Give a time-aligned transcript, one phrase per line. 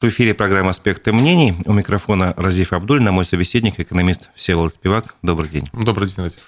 [0.00, 1.52] В эфире программа «Аспекты мнений».
[1.66, 5.14] У микрофона Разиф Абдуль, на мой собеседник, экономист Всеволод Спивак.
[5.20, 5.68] Добрый день.
[5.74, 6.40] Добрый день, Разиф.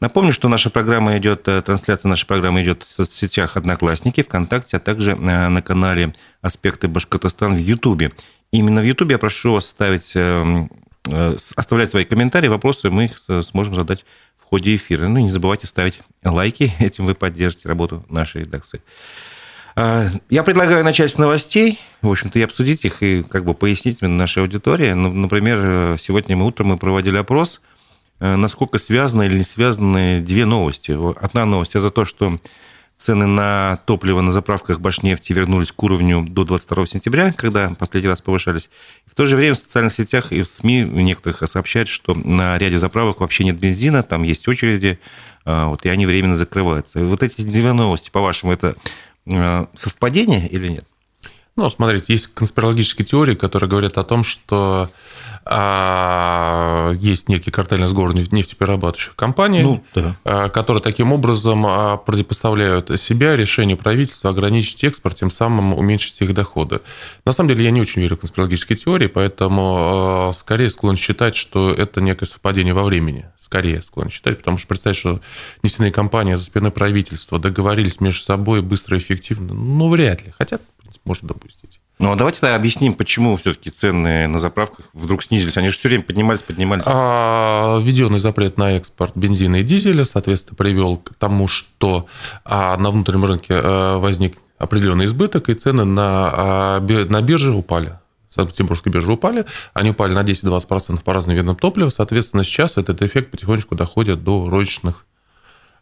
[0.00, 4.80] Напомню, что наша программа идет, э, трансляция нашей программы идет в соцсетях «Одноклассники», ВКонтакте, а
[4.80, 8.10] также э, на канале «Аспекты Башкортостана» в Ютубе.
[8.50, 10.66] Именно в Ютубе я прошу вас ставить, э,
[11.54, 14.04] оставлять свои комментарии, вопросы, мы их сможем задать
[14.38, 15.06] в ходе эфира.
[15.06, 18.82] Ну и не забывайте ставить лайки, этим вы поддержите работу нашей редакции.
[19.80, 24.02] А, я предлагаю начать с новостей, в общем-то, и обсудить их, и как бы пояснить
[24.02, 24.90] нашей аудитории.
[24.90, 27.60] Ну, например, сегодня мы утром мы проводили опрос,
[28.18, 30.98] э, насколько связаны или не связаны две новости.
[31.22, 32.40] Одна новость– это то, что
[32.96, 38.20] цены на топливо на заправках Башнефти вернулись к уровню до 22 сентября, когда последний раз
[38.20, 38.70] повышались.
[39.06, 42.58] В то же время в социальных сетях и в СМИ у некоторых сообщают, что на
[42.58, 44.98] ряде заправок вообще нет бензина, там есть очереди,
[45.44, 46.98] а, вот, и они временно закрываются.
[46.98, 48.74] И вот эти две новости, по-вашему, это
[49.74, 50.84] совпадение или нет?
[51.58, 54.90] Ну, смотрите, есть конспирологические теории, которые говорят о том, что
[55.44, 60.16] а, есть некий картельный сговор нефтеперерабатывающих компаний, ну, да.
[60.24, 66.32] а, которые таким образом а, противопоставляют себя решению правительства ограничить экспорт, тем самым уменьшить их
[66.32, 66.80] доходы.
[67.24, 71.34] На самом деле я не очень верю в конспирологические теории, поэтому а, скорее склонен считать,
[71.34, 75.20] что это некое совпадение во времени скорее склонен считать, потому что представить, что
[75.62, 80.34] нефтяные компании за спиной правительства договорились между собой быстро и эффективно, ну, вряд ли.
[80.36, 81.80] Хотя, в принципе, можно допустить.
[81.98, 85.56] Ну, а давайте тогда объясним, почему все-таки цены на заправках вдруг снизились.
[85.56, 86.84] Они же все время поднимались, поднимались.
[86.86, 92.06] А, введенный запрет на экспорт бензина и дизеля, соответственно, привел к тому, что
[92.44, 97.98] а, на внутреннем рынке а, возник определенный избыток, и цены на, а, на бирже упали.
[98.30, 103.30] Санкт-Петербургской биржи упали, они упали на 10-20% по разным видам топлива, соответственно, сейчас этот эффект
[103.30, 105.06] потихонечку доходит до розничных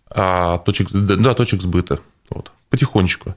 [0.08, 2.00] а, точек, до точек сбыта.
[2.30, 3.36] Вот, потихонечку.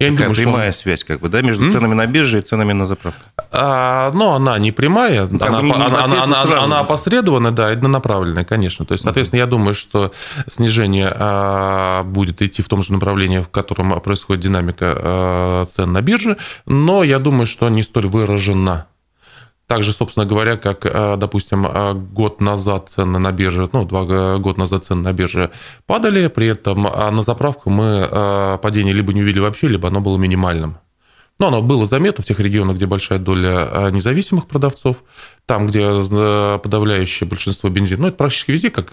[0.00, 0.80] Я Такая думаю, прямая что...
[0.80, 3.22] связь, как бы, да, между ценами на бирже и ценами на заправках.
[3.52, 8.44] А, но она не прямая, как она, не, она, она, она, она опосредованная, да, однонаправленная,
[8.44, 8.84] конечно.
[8.84, 10.12] То есть, соответственно, я думаю, что
[10.48, 16.02] снижение а, будет идти в том же направлении, в котором происходит динамика а, цен на
[16.02, 18.86] бирже, но я думаю, что не столь выражена.
[19.66, 24.60] Также, собственно говоря, как, э, допустим, э, год назад цены на бирже, ну, два года
[24.60, 25.50] назад цены на бирже
[25.86, 30.02] падали, при этом а на заправку мы э, падение либо не увидели вообще, либо оно
[30.02, 30.76] было минимальным.
[31.38, 34.98] Но оно было заметно в тех регионах, где большая доля независимых продавцов,
[35.46, 35.82] там, где
[36.62, 38.90] подавляющее большинство бензина, ну, это практически везде, как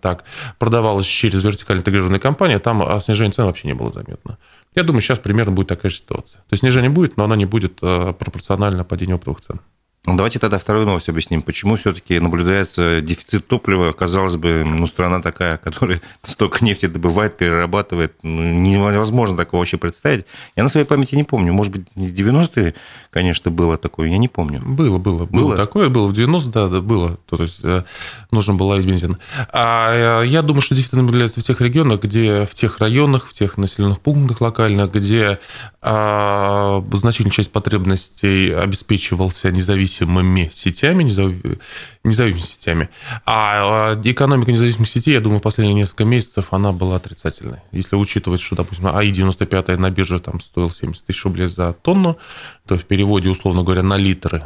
[0.00, 0.24] так,
[0.58, 4.38] продавалось через вертикально интегрированные компании, там снижение цен вообще не было заметно.
[4.74, 6.38] Я думаю, сейчас примерно будет такая же ситуация.
[6.38, 9.60] То есть снижение будет, но оно не будет пропорционально падению оптовых цен.
[10.06, 11.40] Ну, давайте тогда вторую новость объясним.
[11.40, 13.92] Почему все-таки наблюдается дефицит топлива?
[13.92, 18.12] Казалось бы, ну, страна такая, которая столько нефти добывает, перерабатывает.
[18.22, 20.26] Ну, невозможно такого вообще представить.
[20.56, 21.54] Я на своей памяти не помню.
[21.54, 22.74] Может быть, в 90-е,
[23.10, 24.60] конечно, было такое, я не помню.
[24.62, 25.24] Было, было.
[25.24, 27.16] Было, было такое, было в 90-е, да, да, было.
[27.26, 27.84] То есть э,
[28.30, 29.16] нужно было ловить бензин.
[29.54, 33.32] А э, я думаю, что дефицит наблюдается в тех регионах, где в тех районах, в
[33.32, 35.38] тех населенных пунктах локально, где
[35.80, 42.88] а, значительная часть потребностей обеспечивался независимо независимыми сетями, независимыми сетями.
[43.24, 47.60] А, а экономика независимых сетей, я думаю, последние несколько месяцев она была отрицательной.
[47.72, 52.18] Если учитывать, что, допустим, АИ-95 на бирже там стоил 70 тысяч рублей за тонну,
[52.66, 54.44] то в переводе, условно говоря, на литры,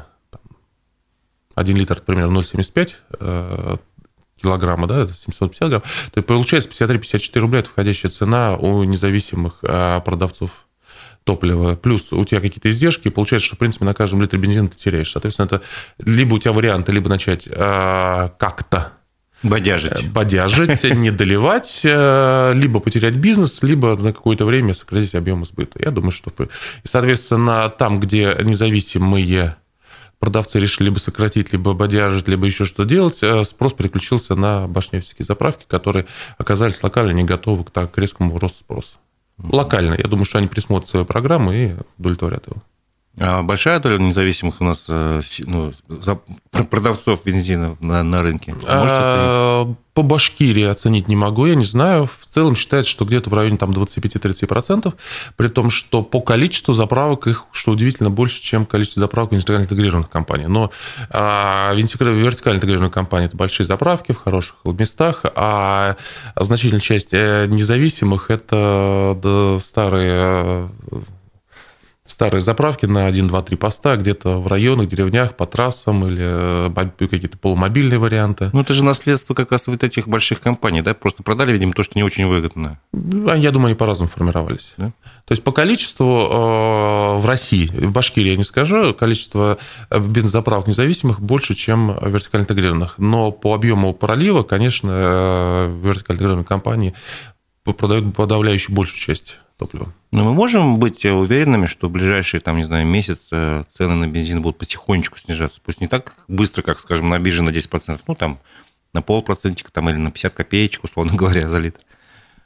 [1.54, 3.76] 1 литр, примерно 0,75 э,
[4.40, 5.82] килограмма, да, это 750 грамм,
[6.12, 10.67] то получается 53-54 рубля, это входящая цена у независимых э, продавцов
[11.28, 14.78] топлива, плюс у тебя какие-то издержки, получается, что, в принципе, на каждом литре бензина ты
[14.78, 15.12] теряешь.
[15.12, 15.62] Соответственно, это
[15.98, 18.92] либо у тебя варианты, либо начать э, как-то
[19.42, 19.92] Бодяжить.
[19.92, 25.78] Э, бодяжить, не доливать, э, либо потерять бизнес, либо на какое-то время сократить объем сбыта.
[25.84, 26.32] Я думаю, что...
[26.82, 29.56] Соответственно, там, где независимые
[30.18, 35.26] продавцы решили либо сократить, либо бодяжить, либо еще что делать, э, спрос переключился на башнефтские
[35.26, 36.06] заправки, которые
[36.38, 38.96] оказались локально не готовы к так резкому росту спроса
[39.38, 39.94] локально.
[39.94, 42.62] Я думаю, что они присмотрят свою программу и удовлетворят его.
[43.20, 45.72] А большая доля независимых у нас э, ну,
[46.70, 48.52] продавцов бензина на, на рынке?
[48.52, 49.78] Можете а, оценить?
[49.94, 52.06] По Башкирии оценить не могу, я не знаю.
[52.06, 54.94] В целом считается, что где-то в районе там, 25-30%,
[55.36, 60.08] при том, что по количеству заправок их, что удивительно, больше, чем количество заправок вертикально интегрированных
[60.08, 60.46] компаний.
[60.46, 60.70] Но
[61.10, 65.96] а, вертикально интегрированные компании– это большие заправки в хороших местах, а
[66.36, 70.68] значительная часть э, независимых– это старые
[72.08, 76.88] старые заправки на 1, 2, 3 поста где-то в районах, деревнях, по трассам или э,
[76.98, 78.50] какие-то полумобильные варианты.
[78.52, 80.94] Ну, это же наследство как раз вот этих больших компаний, да?
[80.94, 82.80] Просто продали, видимо, то, что не очень выгодно.
[82.92, 84.72] А я думаю, они по-разному формировались.
[84.78, 84.86] Да?
[85.26, 89.58] То есть по количеству э, в России, в Башкирии я не скажу, количество
[89.90, 92.94] э, бензозаправок независимых больше, чем вертикально интегрированных.
[92.98, 96.94] Но по объему пролива, конечно, вертикально интегрированные компании
[97.64, 99.92] продают подавляющую большую часть топлива.
[100.12, 104.06] Но мы можем быть уверенными, что в ближайшие, там, не знаю, месяц э, цены на
[104.06, 105.60] бензин будут потихонечку снижаться.
[105.62, 108.38] Пусть не так быстро, как, скажем, на бирже на 10%, ну, там,
[108.94, 111.80] на полпроцентика там, или на 50 копеечек, условно говоря, за литр.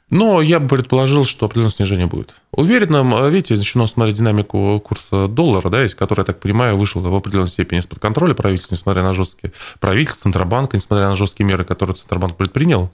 [0.09, 2.35] Но я бы предположил, что определенное снижение будет.
[2.51, 7.49] Уверенно, видите, начну смотреть динамику курса доллара, да, который, я так понимаю, вышел в определенной
[7.49, 12.35] степени из-под контроля правительства, несмотря на жесткие правительства, Центробанка, несмотря на жесткие меры, которые Центробанк
[12.35, 12.91] предпринял.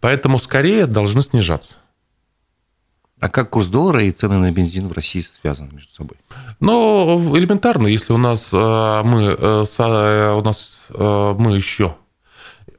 [0.00, 1.74] Поэтому скорее должны снижаться.
[3.20, 6.16] А как курс доллара и цены на бензин в России связаны между собой?
[6.60, 11.96] Ну, элементарно, если у нас э, мы, э, э, у нас мы еще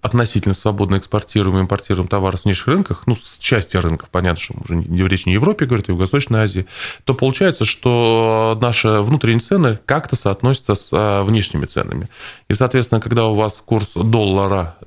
[0.01, 4.55] относительно свободно экспортируем и импортируем товары с внешних рынках, ну, с части рынков, понятно, что
[4.63, 6.67] уже не, речь не Европе говорит, а Юго-Восточной Азии,
[7.03, 12.07] то получается, что наши внутренние цены как-то соотносятся с внешними ценами.
[12.47, 14.77] И, соответственно, когда у вас курс доллара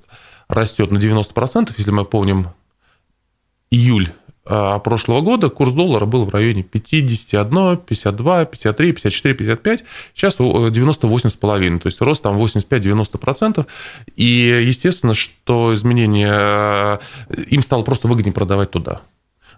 [0.49, 2.49] растет на 90%, если мы помним
[3.71, 4.11] июль
[4.45, 9.85] прошлого года курс доллара был в районе 51, 52, 53, 54, 55.
[10.15, 11.79] Сейчас 98,5.
[11.79, 13.67] То есть рост там 85-90%.
[14.17, 16.99] И естественно, что изменение
[17.49, 19.03] им стало просто выгоднее продавать туда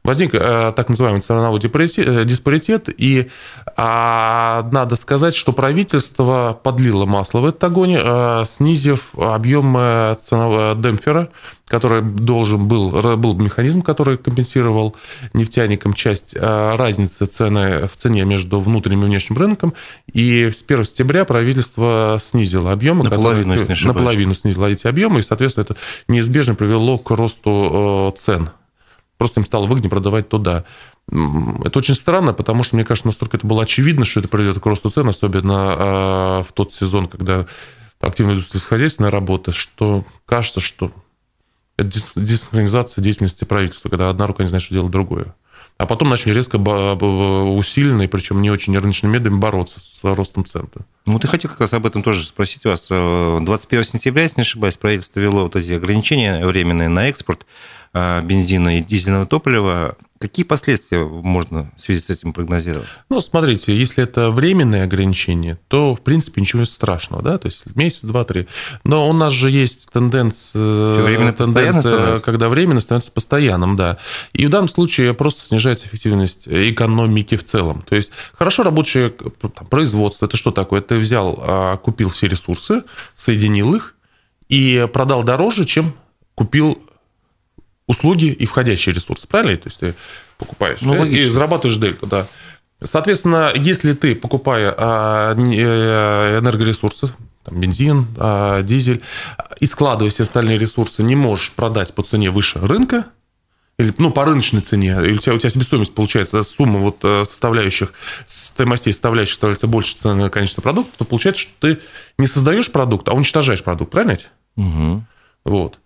[0.04, 3.30] возник э, так называемый ценовой э, диспаритет, и
[3.76, 9.74] а, надо сказать, что правительство подлило масло в этот огонь, э, снизив объем
[10.20, 11.30] ценового демпфера,
[11.66, 14.94] который должен был, был механизм, который компенсировал
[15.32, 19.74] нефтяникам часть разницы цены в цене между внутренним и внешним рынком.
[20.12, 23.04] И с 1 сентября правительство снизило объемы.
[23.04, 25.76] Наполовину, которые, наполовину снизило эти объемы, и, соответственно, это
[26.08, 28.50] неизбежно привело к росту цен
[29.18, 30.64] Просто им стало выгоднее продавать туда.
[31.08, 34.66] Это очень странно, потому что, мне кажется, настолько это было очевидно, что это приведет к
[34.66, 37.46] росту цен, особенно а, в тот сезон, когда
[38.00, 40.90] активно идут сельскохозяйственная работа, что кажется, что
[41.76, 45.34] это десинхронизация деятельности правительства, когда одна рука не знает, что делать другое.
[45.76, 50.68] А потом начали резко усиленно, и причем не очень рыночными методами бороться с ростом цен.
[51.04, 52.86] Ну, вот хотел как раз об этом тоже спросить вас.
[52.88, 57.44] 21 сентября, если не ошибаюсь, правительство ввело вот эти ограничения временные на экспорт.
[57.92, 59.96] А, бензина и дизельного топлива.
[60.24, 62.88] Какие последствия можно в связи с этим прогнозировать?
[63.10, 68.04] Ну, смотрите, если это временные ограничения, то, в принципе, ничего страшного, да, то есть месяц,
[68.04, 68.48] два, три.
[68.84, 73.98] Но у нас же есть тенденция, тенденция когда временно становится постоянным, да.
[74.32, 77.84] И в данном случае просто снижается эффективность экономики в целом.
[77.86, 80.80] То есть хорошо рабочее там, производство, это что такое?
[80.80, 82.82] Ты взял, а, купил все ресурсы,
[83.14, 83.94] соединил их
[84.48, 85.92] и продал дороже, чем
[86.34, 86.78] купил
[87.86, 89.56] услуги и входящие ресурсы, правильно?
[89.56, 89.94] То есть ты
[90.38, 91.06] покупаешь ну, да?
[91.06, 92.26] и зарабатываешь дельту, да.
[92.82, 97.12] Соответственно, если ты, покупая а, э, энергоресурсы,
[97.44, 99.02] там, бензин, а, дизель,
[99.60, 103.06] и складывая все остальные ресурсы, не можешь продать по цене выше рынка,
[103.76, 107.24] или, ну, по рыночной цене, или у тебя, у тебя себестоимость получается, сумма вот э,
[107.24, 107.92] составляющих,
[108.26, 111.80] стоимостей составляющих становится больше цены на конечный продукт, то получается, что ты
[112.16, 114.16] не создаешь продукт, а уничтожаешь продукт, правильно?
[114.56, 115.04] Угу.
[115.46, 115.80] Вот.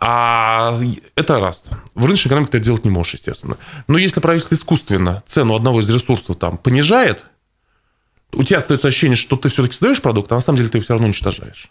[0.00, 0.78] А
[1.14, 1.64] это раз.
[1.94, 3.56] В рыночной экономике ты это делать не можешь, естественно.
[3.88, 7.24] Но если правительство искусственно цену одного из ресурсов там понижает,
[8.32, 10.84] у тебя остается ощущение, что ты все-таки создаешь продукт, а на самом деле ты его
[10.84, 11.70] все равно уничтожаешь.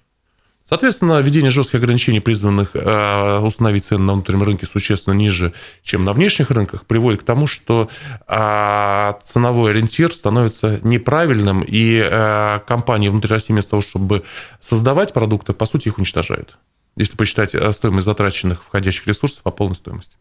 [0.65, 6.13] Соответственно, введение жестких ограничений, призванных э, установить цены на внутреннем рынке существенно ниже, чем на
[6.13, 7.89] внешних рынках, приводит к тому, что
[8.27, 14.23] э, ценовой ориентир становится неправильным, и э, компании внутри России вместо того, чтобы
[14.61, 16.57] создавать продукты, по сути, их уничтожают
[16.95, 20.17] если посчитать э, стоимость затраченных входящих ресурсов по полной стоимости.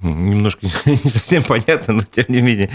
[0.00, 2.70] Немножко не совсем понятно, но тем не менее,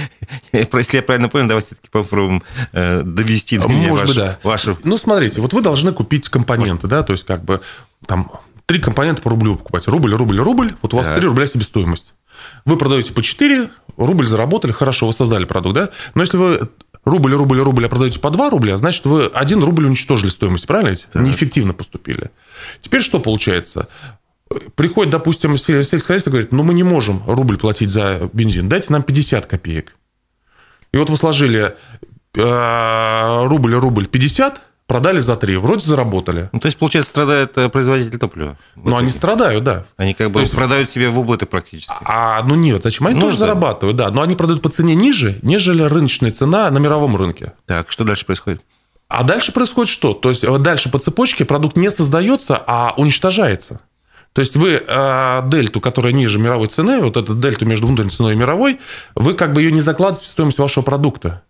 [0.52, 2.44] если я правильно понял, давайте все-таки попробуем
[2.74, 4.40] э, довести до меня Может ваш, да.
[4.44, 4.78] вашу...
[4.84, 6.90] Ну, смотрите, вот вы должны купить компоненты, Может...
[6.90, 7.62] да, то есть как бы
[8.06, 8.30] там
[8.66, 9.88] три компонента по рублю покупать.
[9.88, 12.14] Рубль, рубль, рубль, вот у вас три рубля себестоимость.
[12.66, 15.90] Вы продаете по 4, рубль заработали, хорошо, вы создали продукт, да?
[16.16, 16.70] Но если вы
[17.06, 20.96] рубль, рубль, рубль, а продаете по 2 рубля, значит, вы 1 рубль уничтожили стоимость, правильно?
[21.12, 21.22] Так.
[21.22, 22.32] Неэффективно поступили.
[22.82, 23.88] Теперь что получается?
[24.76, 29.02] Приходит, допустим, сельское хозяйство говорит, ну, мы не можем рубль платить за бензин, дайте нам
[29.02, 29.96] 50 копеек.
[30.92, 31.76] И вот вы сложили
[32.36, 36.50] э, рубль, рубль 50, Продали за 3, вроде заработали.
[36.52, 38.58] Ну, то есть, получается, страдает э, производитель топлива.
[38.76, 39.86] Ну, они страдают, да.
[39.96, 41.94] Они как бы есть, продают себе в убыток практически.
[42.04, 43.08] А, ну нет, зачем?
[43.08, 43.40] Они ну, тоже да.
[43.40, 44.10] зарабатывают, да.
[44.10, 47.54] Но они продают по цене ниже, нежели рыночная цена на мировом рынке.
[47.66, 48.62] Так, что дальше происходит?
[49.08, 50.14] А дальше происходит что?
[50.14, 53.80] То есть, дальше по цепочке продукт не создается, а уничтожается.
[54.34, 58.34] То есть вы э, дельту, которая ниже мировой цены, вот эту дельту между внутренней ценой
[58.34, 58.80] и мировой,
[59.16, 61.44] вы как бы ее не закладываете в стоимость вашего продукта.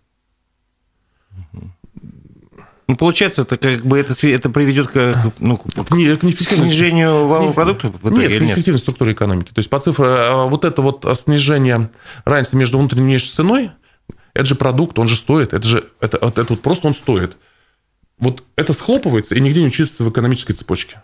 [2.88, 7.54] Ну, получается, это как бы это, это приведет к, ну, к, не, к, снижению валового
[7.54, 7.90] продукта?
[7.90, 9.50] В итоге, нет, к неэффективной структуре экономики.
[9.54, 11.90] То есть по цифре э, вот это вот снижение
[12.26, 13.72] разницы между внутренней и внешней ценой,
[14.34, 17.38] это же продукт, он же стоит, это же это, это, это вот просто он стоит.
[18.18, 21.02] Вот это схлопывается и нигде не учитывается в экономической цепочке.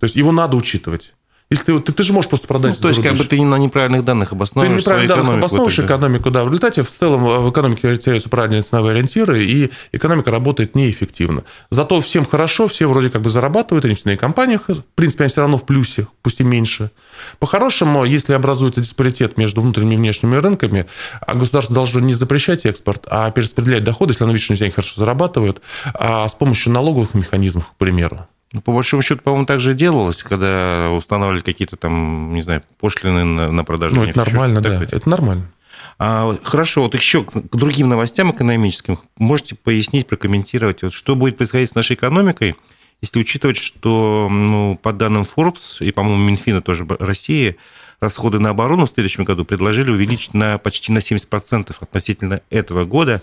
[0.00, 1.14] То есть его надо учитывать.
[1.54, 2.74] Если ты, ты, ты же можешь просто продать.
[2.74, 4.82] Ну, то есть, как бы ты на неправильных данных обосновываешь.
[4.82, 6.42] Ты неправильных данных обосновываешь экономику, да.
[6.42, 11.44] В результате в целом в экономике теряются правильные ценовые ориентиры, и экономика работает неэффективно.
[11.70, 15.30] Зато всем хорошо, все вроде как бы зарабатывают, они в нефтяных компаниях, в принципе, они
[15.30, 16.90] все равно в плюсе, пусть и меньше.
[17.38, 20.86] По-хорошему, если образуется диспаритет между внутренними и внешними рынками,
[21.20, 24.94] а государство должно не запрещать экспорт, а перераспределять доходы, если оно видит, что они хорошо
[24.96, 25.62] зарабатывают,
[25.94, 28.26] а с помощью налоговых механизмов, к примеру.
[28.54, 33.24] Ну, по большому счету, по-моему, так же делалось, когда устанавливали какие-то там, не знаю, пошлины
[33.24, 33.96] на, на продажу.
[33.96, 35.50] Ну, это нормально, да, так, это нормально.
[35.98, 41.70] А, хорошо, вот еще к другим новостям экономическим можете пояснить, прокомментировать, вот, что будет происходить
[41.70, 42.54] с нашей экономикой,
[43.02, 47.56] если учитывать, что ну, по данным Forbes и, по-моему, Минфина тоже России,
[47.98, 53.20] расходы на оборону в следующем году предложили увеличить на почти на 70% относительно этого года.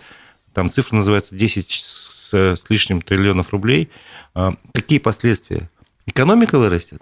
[0.53, 1.69] Там цифра называется 10
[2.31, 3.89] с, лишним триллионов рублей–
[4.33, 5.69] а, какие последствия?
[6.05, 7.01] Экономика вырастет?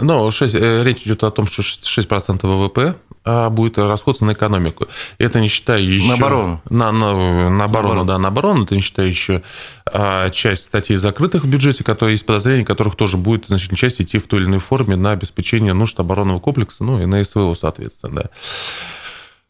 [0.00, 4.86] Ну, 6, э, речь идет о том, что 6% ВВП а, будет расходиться на экономику.
[5.18, 6.06] Это не считая еще...
[6.06, 6.62] На оборону.
[6.70, 8.62] На, на, на оборону, да, на оборону.
[8.62, 9.42] Это не считая еще
[9.86, 14.18] а, часть статей закрытых в бюджете, которые есть подозрения, которых тоже будет значительная часть идти
[14.18, 18.30] в той или иной форме на обеспечение нужд оборонного комплекса, ну и на СВО, соответственно,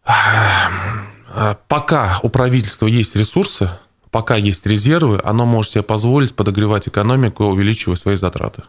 [0.07, 1.59] да.
[1.69, 3.71] Пока у правительства есть ресурсы,
[4.11, 8.62] пока есть резервы, оно может себе позволить подогревать экономику, увеличивая свои затраты.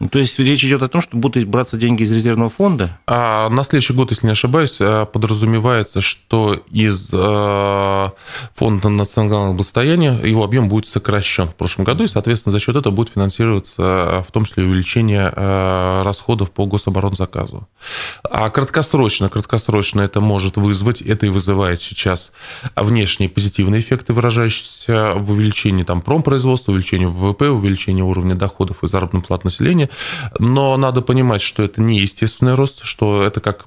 [0.00, 2.98] Ну, то есть речь идет о том, что будут браться деньги из резервного фонда?
[3.06, 8.08] А на следующий год, если не ошибаюсь, э, подразумевается, что из э,
[8.56, 12.92] фонда национального благосостояния его объем будет сокращен в прошлом году, и, соответственно, за счет этого
[12.92, 15.32] будет финансироваться э, в том числе увеличение
[16.02, 17.68] расходов по гособоронзаказу.
[18.28, 22.32] А краткосрочно, краткосрочно это может вызвать, это и вызывает сейчас
[22.76, 29.22] внешние позитивные эффекты, выражающиеся в увеличении там, промпроизводства, увеличении ВВП, увеличении уровня доходов и заработной
[29.22, 29.88] платы населения, уровне,
[30.38, 33.66] но надо понимать, что это не естественный рост, что это как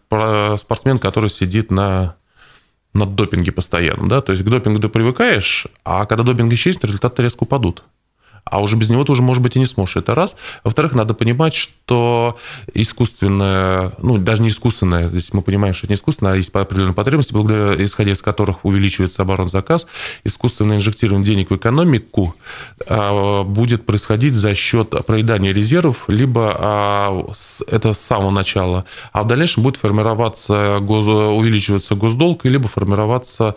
[0.59, 2.15] спортсмен, который сидит на
[2.93, 7.21] на допинге постоянно, да, то есть к допингу ты привыкаешь, а когда допинг исчезнет, результаты
[7.21, 7.83] резко упадут
[8.49, 9.97] а уже без него ты уже, может быть, и не сможешь.
[9.97, 10.35] Это раз.
[10.63, 12.37] Во-вторых, надо понимать, что
[12.73, 16.93] искусственное, ну, даже не искусственное, здесь мы понимаем, что это не искусственное, а есть определенные
[16.93, 19.87] потребности, благодаря, исходя из которых увеличивается оборонзаказ,
[20.23, 22.35] искусственное инжектирование денег в экономику
[22.87, 27.33] а, будет происходить за счет проедания резервов, либо а,
[27.67, 33.55] это с самого начала, а в дальнейшем будет формироваться, увеличиваться госдолг, либо формироваться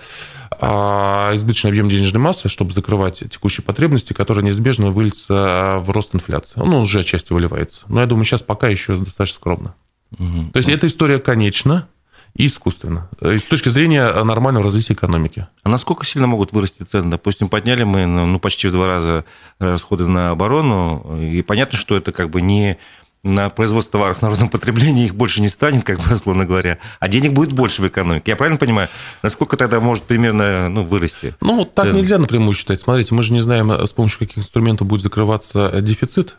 [0.58, 6.60] избыточный объем денежной массы, чтобы закрывать текущие потребности, которые неизбежно выльются а, в рост инфляции.
[6.60, 7.84] Ну, уже отчасти выливается.
[7.88, 9.74] Но я думаю, сейчас пока еще достаточно скромно.
[10.18, 10.50] Угу.
[10.52, 11.86] То есть эта история конечна
[12.34, 13.08] и искусственно.
[13.20, 15.46] С точки зрения нормального развития экономики.
[15.62, 17.10] А насколько сильно могут вырасти цены?
[17.10, 19.24] Допустим, подняли мы ну, почти в два раза
[19.58, 22.78] расходы на оборону, и понятно, что это как бы не
[23.22, 27.32] на производство товаров народного потребления их больше не станет, как бы, условно говоря, а денег
[27.32, 28.30] будет больше в экономике.
[28.30, 28.88] Я правильно понимаю?
[29.22, 31.34] Насколько тогда может примерно ну, вырасти?
[31.40, 31.98] Ну, так цены?
[31.98, 32.80] нельзя напрямую считать.
[32.80, 36.36] Смотрите, мы же не знаем, с помощью каких инструментов будет закрываться дефицит.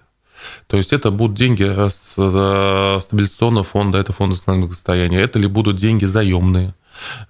[0.68, 5.46] То есть это будут деньги с э, стабилизационного фонда, это фонд национального состояния, это ли
[5.48, 6.74] будут деньги заемные.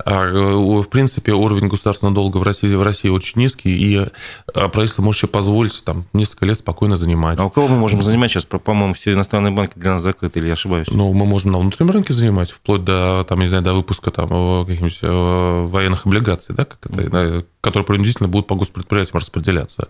[0.03, 4.07] А, в принципе, уровень государственного долга в России, в России очень низкий, и
[4.53, 7.39] а, правительство может себе позволить там несколько лет спокойно занимать.
[7.39, 8.45] А у кого мы можем занимать сейчас?
[8.45, 10.87] По-моему, все иностранные банки для нас закрыты, или я ошибаюсь?
[10.91, 14.29] Ну, мы можем на внутреннем рынке занимать, вплоть до, там, не знаю, до выпуска там,
[14.31, 19.87] э, каких-нибудь э, военных облигаций, да, как это, которые принудительно будут по госпредприятиям распределяться.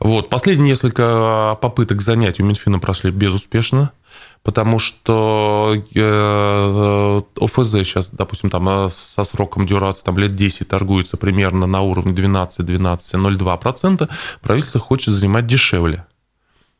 [0.00, 0.28] Вот.
[0.28, 3.92] Последние несколько попыток занять у Минфина прошли безуспешно
[4.42, 11.16] потому что э, ОФЗ сейчас, допустим, там э, со сроком дюрации там, лет 10 торгуется
[11.16, 14.08] примерно на уровне 12-12,02%,
[14.40, 16.06] правительство хочет занимать дешевле.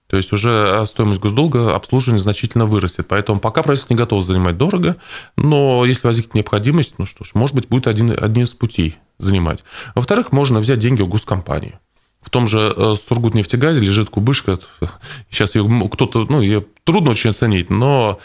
[0.09, 3.07] То есть уже стоимость госдолга обслуживания значительно вырастет.
[3.09, 4.97] Поэтому пока правительство не готово занимать дорого,
[5.37, 9.65] но если возникнет необходимость, ну что ж, может быть, будет один, один из путей занимать.
[9.95, 11.79] Во-вторых, можно взять деньги у госкомпании.
[12.21, 14.59] В том же э, Сургутнефтегазе лежит кубышка.
[15.31, 18.19] Сейчас ее кто-то, ну, ее трудно очень оценить, но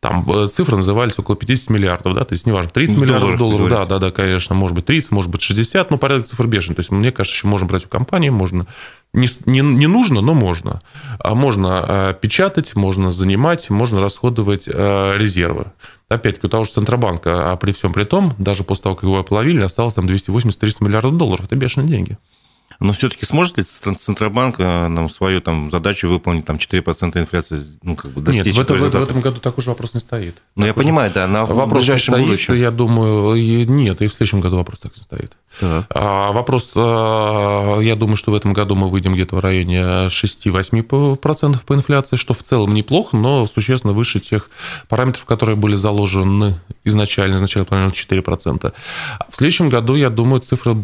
[0.00, 3.84] там э, цифры назывались около 50 миллиардов, да, то есть неважно, 30 миллиардов долларов, да,
[3.84, 6.74] да, да, конечно, может быть 30, может быть 60, но порядок цифр бешеный.
[6.74, 8.66] То есть, мне кажется, еще можно брать у компании, можно
[9.12, 10.80] не, не, не нужно, но можно.
[11.18, 15.66] А можно э, печатать, можно занимать, можно расходовать э, резервы.
[16.08, 19.18] Опять-таки, у того же Центробанка, а при всем при том, даже после того, как его
[19.18, 21.44] оплавили, осталось там 280-300 миллиардов долларов.
[21.44, 22.16] Это бешеные деньги.
[22.78, 27.96] Но все-таки сможет ли Центробанк э, нам свою там, задачу выполнить, там 4% инфляции, ну,
[27.96, 28.46] как бы достичь?
[28.46, 30.42] Нет, в, это, в, в этом году такой же вопрос не стоит.
[30.56, 32.54] Ну, я понимаю, да, на вопрос ближайшем стоит, будущем.
[32.54, 33.36] Я думаю,
[33.68, 35.36] нет, и в следующем году вопрос так не стоит.
[35.58, 35.86] Так.
[35.90, 41.64] А, вопрос, а, я думаю, что в этом году мы выйдем где-то в районе 6-8%
[41.64, 44.48] по инфляции, что в целом неплохо, но существенно выше тех
[44.88, 48.72] параметров, которые были заложены изначально, изначально планировано 4%.
[49.28, 50.76] В следующем году, я думаю, цифра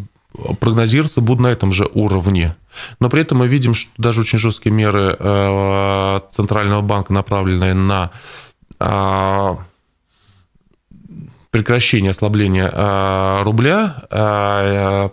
[0.61, 2.57] прогнозироваться будут на этом же уровне.
[3.01, 8.11] Но при этом мы видим, что даже очень жесткие меры э, Центрального банка, направленные на
[8.81, 9.55] э,
[11.51, 15.13] прекращение ослабления э, рубля,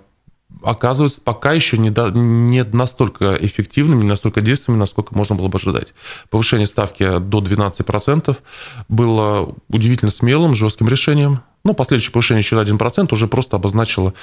[0.64, 5.94] оказываются пока еще не, настолько эффективными, не настолько действенными, насколько можно было бы ожидать.
[6.30, 8.38] Повышение ставки до 12%
[8.88, 11.42] было удивительно смелым, жестким решением.
[11.66, 14.14] Ну, последующее повышение еще на 1% уже просто обозначило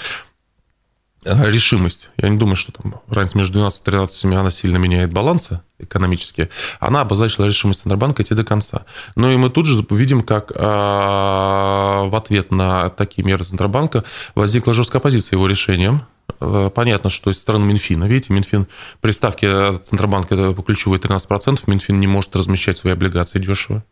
[1.25, 2.11] решимость.
[2.17, 6.49] Я не думаю, что там разница между 12 и 13 она сильно меняет балансы экономические.
[6.79, 8.85] Она обозначила решимость Центробанка идти до конца.
[9.17, 14.75] Ну и мы тут же видим, как а, в ответ на такие меры Центробанка возникла
[14.75, 16.03] жесткая позиция его решением.
[16.41, 18.67] Э, понятно, что из стороны Минфина, видите, Минфин
[19.01, 23.83] при ставке Центробанка ключевой 13%, Минфин не может размещать свои облигации дешево.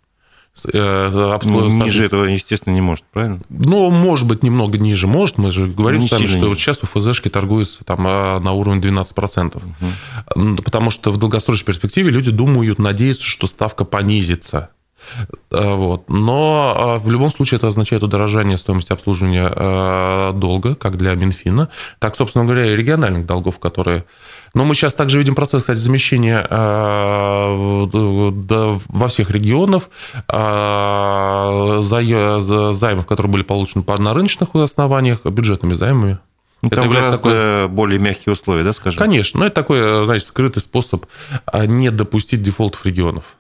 [0.73, 3.41] Э, ну, ниже этого, естественно, не может, правильно?
[3.49, 5.39] Ну, может быть, немного ниже может.
[5.39, 6.59] Мы же говорим с вами, что ниже.
[6.59, 9.57] сейчас у ФЗшки торгуется там а, на уровне 12%.
[9.57, 10.57] Угу.
[10.63, 14.71] Потому что в долгосрочной перспективе люди думают, надеются, что ставка понизится.
[15.51, 16.09] Э, вот.
[16.09, 21.69] Но а, в любом случае это означает удорожание стоимости обслуживания э, долга, как для Минфина,
[21.99, 24.05] так, собственно говоря, и региональных долгов, которые...
[24.55, 27.87] Но мы сейчас также видим процесс, кстати, замещения э,
[28.89, 29.91] во всех регионах
[32.73, 36.19] займов, которые были получены на рыночных основаниях, бюджетными займами.
[36.63, 37.69] Ну, там гораздо такой...
[37.69, 38.99] более мягкие условия, да, скажем?
[38.99, 41.07] Конечно, но это такой, значит, скрытый способ
[41.53, 43.37] не допустить дефолтов регионов.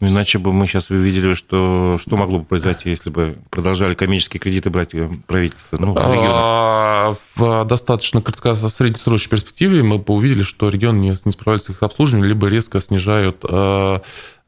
[0.00, 4.70] Иначе бы мы сейчас увидели, что, что могло бы произойти, если бы продолжали коммерческие кредиты
[4.70, 11.16] брать э, правительство, ну, а, В достаточно среднесрочной перспективе мы бы увидели, что регионы не,
[11.24, 13.98] не справляются с их обслуживанием, либо резко снижают э,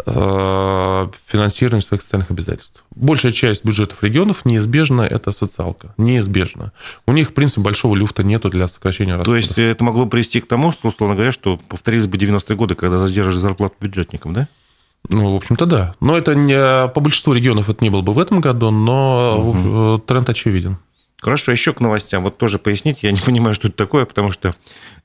[0.06, 2.84] э, финансирование своих социальных обязательств.
[2.94, 5.94] Большая часть бюджетов регионов неизбежно это социалка.
[5.96, 6.72] Неизбежно.
[7.06, 9.32] У них, в принципе, большого люфта нету для сокращения расходов.
[9.32, 12.76] То есть это могло привести к тому, что, условно говоря, что повторились бы 90-е годы,
[12.76, 14.48] когда задерживали зарплату бюджетникам, да?
[15.08, 15.94] Ну, в общем-то, да.
[16.00, 19.98] Но это не, по большинству регионов это не было бы в этом году, но угу.
[19.98, 20.78] тренд очевиден.
[21.20, 22.22] Хорошо, еще к новостям.
[22.22, 24.54] Вот тоже поясните, я не понимаю, что это такое, потому что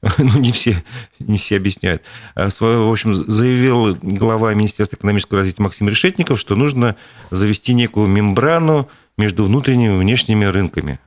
[0.18, 0.84] ну, не, все,
[1.20, 2.04] не все объясняют.
[2.36, 6.96] А, в общем, заявил глава Министерства экономического развития Максим Решетников, что нужно
[7.32, 11.00] завести некую мембрану между внутренними и внешними рынками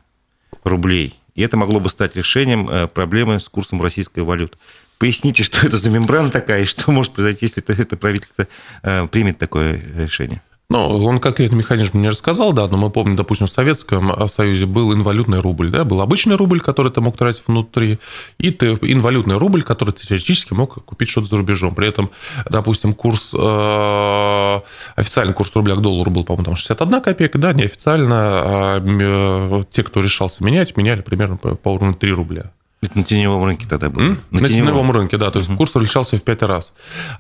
[0.64, 1.14] рублей.
[1.38, 4.59] И это могло бы стать решением э, проблемы с курсом российской валюты.
[4.98, 8.48] Поясните, что это за мембрана такая, и что может произойти, если это, правительство
[8.83, 10.42] э, примет такое решение?
[10.70, 14.92] Ну, он конкретный механизм не рассказал, да, но мы помним, допустим, в Советском Союзе был
[14.92, 17.98] инвалютный рубль, да, был обычный рубль, который ты мог тратить внутри,
[18.37, 21.74] и ты инвалютный рубль, который ты теоретически мог купить что-то за рубежом.
[21.74, 22.11] При этом,
[22.50, 24.61] допустим, курс, э,
[24.96, 29.83] официальный курс рубля к доллару был, по-моему, там 61 копейка, да, неофициально а, э, те,
[29.83, 32.52] кто решался менять, меняли примерно по, по уровню 3 рубля.
[32.81, 34.03] Это на теневом рынке тогда было.
[34.03, 34.53] На, на теневом.
[34.53, 35.33] теневом рынке, да.
[35.33, 36.75] То есть курс различался в пять раз.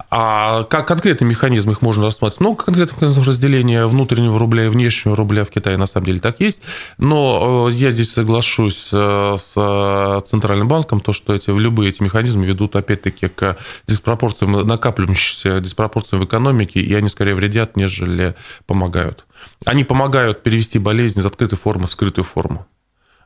[0.08, 2.40] А как конкретный механизм их можно рассматривать?
[2.40, 6.38] Много конкретных механизмов разделения внутреннего рубля и внешнего рубля в Китае на самом деле так
[6.38, 6.62] есть.
[6.98, 12.04] Но э, я здесь соглашусь э, с э, Центральным банком, то, что эти, любые эти
[12.04, 13.56] механизмы ведут опять-таки к
[13.88, 19.26] диспропорциям, накапливающимся диспропорциям в экономике, и они скорее вредят, нежели помогают.
[19.64, 22.64] Они помогают перевести болезнь из открытой формы в скрытую форму.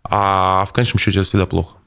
[0.02, 1.81] А в конечном счете это всегда плохо.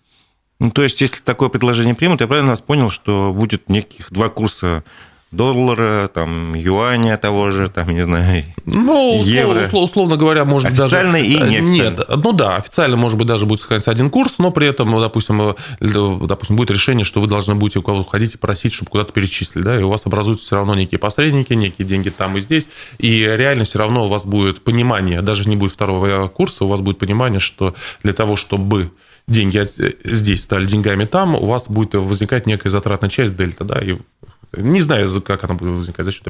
[0.59, 4.29] Ну, то есть, если такое предложение примут, я правильно нас понял, что будет неких два
[4.29, 4.83] курса
[5.31, 9.63] доллара, там, юаня того же, там, не знаю, ну, евро.
[9.63, 10.95] Условно, условно говоря, может быть даже...
[10.95, 11.97] Официально и неофициально.
[11.97, 14.99] Нет, ну да, официально, может быть, даже будет сохраняться один курс, но при этом, ну,
[14.99, 18.91] допустим, э, допустим, будет решение, что вы должны будете у кого-то ходить и просить, чтобы
[18.91, 22.41] куда-то перечислили, да, и у вас образуются все равно некие посредники, некие деньги там и
[22.41, 26.67] здесь, и реально все равно у вас будет понимание, даже не будет второго курса, у
[26.67, 28.91] вас будет понимание, что для того, чтобы
[29.27, 29.65] деньги
[30.03, 33.97] здесь стали деньгами там, у вас будет возникать некая затратная часть дельта, да, и
[34.57, 36.27] не знаю, как она будет возникать, за счет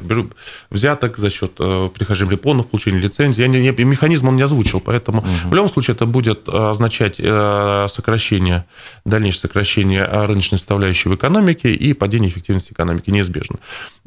[0.70, 3.42] взяток, за счет э, прихождения репонов, получения лицензии.
[3.42, 5.28] Я не, не, механизм он не озвучил, поэтому угу.
[5.44, 8.64] в любом случае это будет означать э, сокращение,
[9.04, 13.58] дальнейшее сокращение рыночной составляющей в экономике и падение эффективности экономики неизбежно.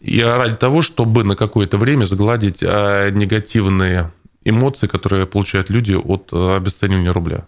[0.02, 4.12] И ради того, чтобы на какое-то время загладить э, негативные
[4.44, 7.46] эмоции, которые получают люди от обесценивания рубля.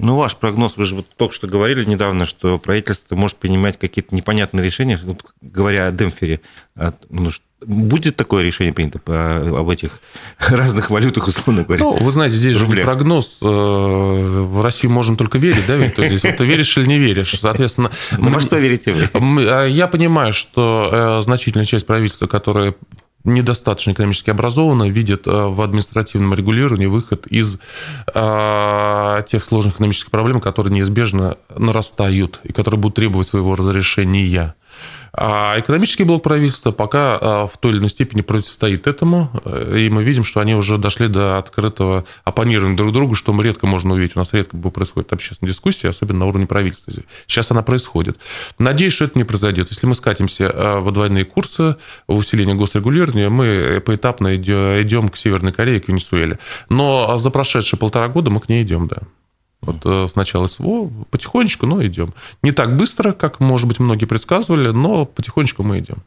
[0.00, 4.14] Ну, ваш прогноз, вы же вот только что говорили недавно, что правительство может принимать какие-то
[4.14, 6.40] непонятные решения, вот, говоря о демпфере.
[7.10, 7.30] Ну,
[7.60, 10.00] будет такое решение принято по, об этих
[10.38, 11.82] разных валютах, условно говоря?
[11.82, 12.80] Ну, вы знаете, здесь рублях.
[12.80, 13.38] же прогноз.
[13.42, 15.76] Э, в Россию можно только верить, да?
[15.90, 17.34] То здесь вот ты веришь или не веришь.
[17.38, 17.90] Соответственно...
[18.16, 19.08] Ну, во что верите вы?
[19.48, 22.74] А, я понимаю, что э, значительная часть правительства, которая
[23.24, 27.58] недостаточно экономически образованно видят э, в административном регулировании выход из
[28.14, 34.54] э, тех сложных экономических проблем, которые неизбежно нарастают и которые будут требовать своего разрешения.
[35.20, 39.32] А экономический блок правительства пока а, в той или иной степени противостоит этому,
[39.74, 43.66] и мы видим, что они уже дошли до открытого оппонирования друг другу, что мы редко
[43.66, 44.14] можно увидеть.
[44.14, 46.92] У нас редко происходит общественная дискуссия, особенно на уровне правительства.
[47.26, 48.16] Сейчас она происходит.
[48.60, 49.70] Надеюсь, что это не произойдет.
[49.70, 51.76] Если мы скатимся а, в двойные курсы,
[52.06, 56.38] усиление госрегулирования, мы поэтапно идем к Северной Корее, к Венесуэле.
[56.68, 58.98] Но за прошедшие полтора года мы к ней идем, да.
[59.60, 62.14] Вот э, сначала СВО, потихонечку, но идем.
[62.42, 66.02] Не так быстро, как, может быть, многие предсказывали, но потихонечку мы идем.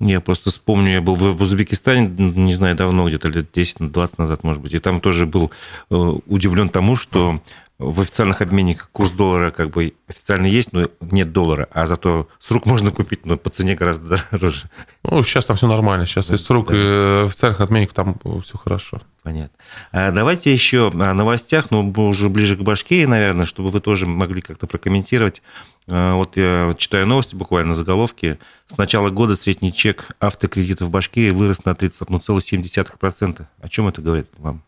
[0.00, 4.60] Я просто вспомню, я был в Узбекистане, не знаю, давно, где-то лет 10-20 назад, может
[4.60, 5.52] быть, и там тоже был
[5.90, 7.40] э, удивлен тому, что
[7.78, 12.50] в официальных обменниках курс доллара как бы официально есть, но нет доллара, а зато с
[12.50, 14.70] рук можно купить, но по цене гораздо дороже.
[15.02, 16.76] Ну, сейчас там все нормально, сейчас да, и с рук, да.
[16.76, 19.00] и официальных обменников там все хорошо.
[19.24, 19.56] Понятно.
[19.90, 24.42] А давайте еще о новостях, но уже ближе к Башкирии, наверное, чтобы вы тоже могли
[24.42, 25.42] как-то прокомментировать.
[25.88, 28.38] А, вот я читаю новости буквально заголовки.
[28.66, 33.46] С начала года средний чек автокредитов в Башкирии вырос на 31,7%.
[33.60, 34.62] О чем это говорит вам?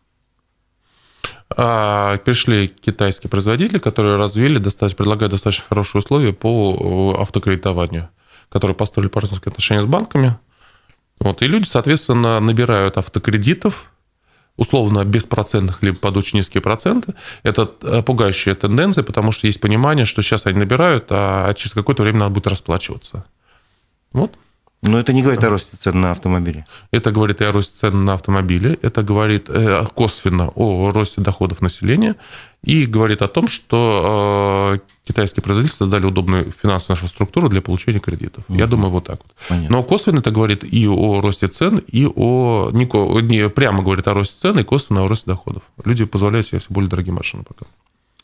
[1.55, 8.09] А, пришли китайские производители, которые развили, достаточно, предлагают достаточно хорошие условия по автокредитованию,
[8.49, 10.37] которые построили партнерские отношения с банками.
[11.21, 13.91] Вот, и люди, соответственно, набирают автокредитов,
[14.57, 17.15] условно беспроцентных, либо под очень низкие проценты.
[17.43, 22.03] Это э, пугающая тенденция, потому что есть понимание, что сейчас они набирают, а через какое-то
[22.03, 23.25] время надо будет расплачиваться.
[24.13, 24.33] Вот.
[24.87, 26.65] Но это не говорит о росте цен на автомобили.
[26.91, 31.61] Это говорит и о росте цен на автомобили, это говорит э, косвенно о росте доходов
[31.61, 32.17] населения
[32.63, 38.45] и говорит о том, что э, китайские производители создали удобную финансовую инфраструктуру для получения кредитов.
[38.49, 38.59] Угу.
[38.59, 39.33] Я думаю, вот так вот.
[39.49, 39.77] Понятно.
[39.77, 42.71] Но косвенно это говорит и о росте цен, и о...
[42.73, 42.87] Не,
[43.23, 45.63] не прямо говорит о росте цен, и косвенно о росте доходов.
[45.85, 47.67] Люди позволяют себе все более дорогие машины пока.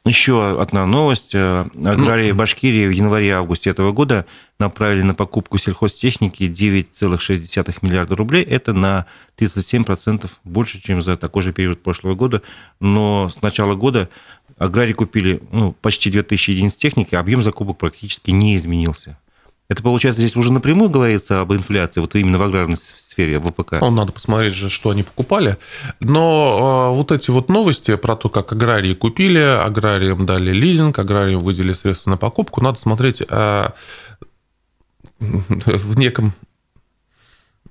[0.04, 1.30] Еще одна новость.
[1.32, 4.26] Э, аграрии Башкирии в январе-августе этого года
[4.58, 8.42] направили на покупку сельхозтехники 9,6 миллиарда рублей.
[8.42, 9.06] Это на
[9.38, 12.42] 37% больше, чем за такой же период прошлого года.
[12.80, 14.08] Но с начала года
[14.58, 19.18] аграрии купили ну, почти 2000 единиц техники, объем закупок практически не изменился.
[19.68, 22.76] Это, получается, здесь уже напрямую говорится об инфляции, вот именно в аграрной
[23.12, 23.74] сфере, ВПК.
[23.80, 25.58] Ну, надо посмотреть же, что они покупали.
[26.00, 31.42] Но э, вот эти вот новости про то, как аграрии купили, аграриям дали лизинг, аграриям
[31.42, 33.68] выделили средства на покупку, надо смотреть э,
[35.20, 36.32] в неком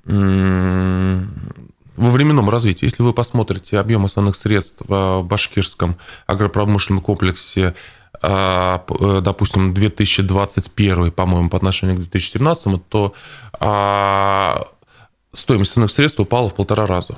[0.04, 2.86] во временном развитии.
[2.86, 7.76] Если вы посмотрите объем основных средств в башкирском агропромышленном комплексе
[8.24, 13.14] а, э, допустим, 2021, по-моему, по отношению к 2017, то
[13.60, 14.64] а,
[15.34, 17.18] стоимость ценных средств упала в полтора раза.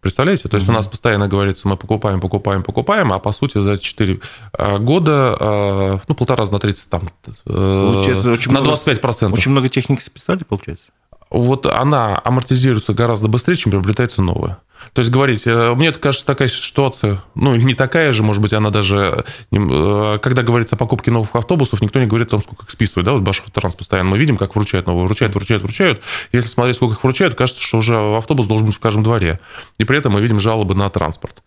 [0.00, 0.48] Представляете?
[0.48, 0.70] То есть mm-hmm.
[0.70, 4.20] у нас постоянно говорится, мы покупаем, покупаем, покупаем, а по сути за 4
[4.52, 9.26] а, года, ну, полтора раза на 30, там, э, получается, очень на 25%.
[9.26, 10.86] Много, очень много техники списали, получается?
[11.30, 14.58] Вот она амортизируется гораздо быстрее, чем приобретается новая.
[14.92, 18.70] То есть говорить, э, мне кажется, такая ситуация, ну, не такая же, может быть, она
[18.70, 22.70] даже, э, когда говорится о покупке новых автобусов, никто не говорит о том, сколько их
[22.70, 26.02] списывают, да, вот Башавтотранс постоянно мы видим, как вручают новые, вручают, вручают, вручают.
[26.32, 29.38] Если смотреть, сколько их вручают, кажется, что уже автобус должен быть в каждом дворе.
[29.78, 31.42] И при этом мы видим жалобы на транспорт.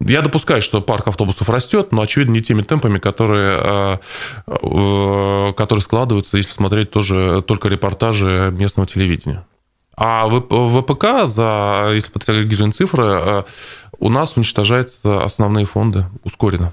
[0.00, 4.00] Я допускаю, что парк автобусов растет, но, очевидно, не теми темпами, которые,
[4.46, 9.44] э, которые складываются, если смотреть тоже только репортажи местного телевидения.
[9.96, 10.40] А в
[10.80, 13.42] ВПК, за, если подтягивать цифры, э,
[13.98, 16.72] у нас уничтожаются основные фонды ускоренно.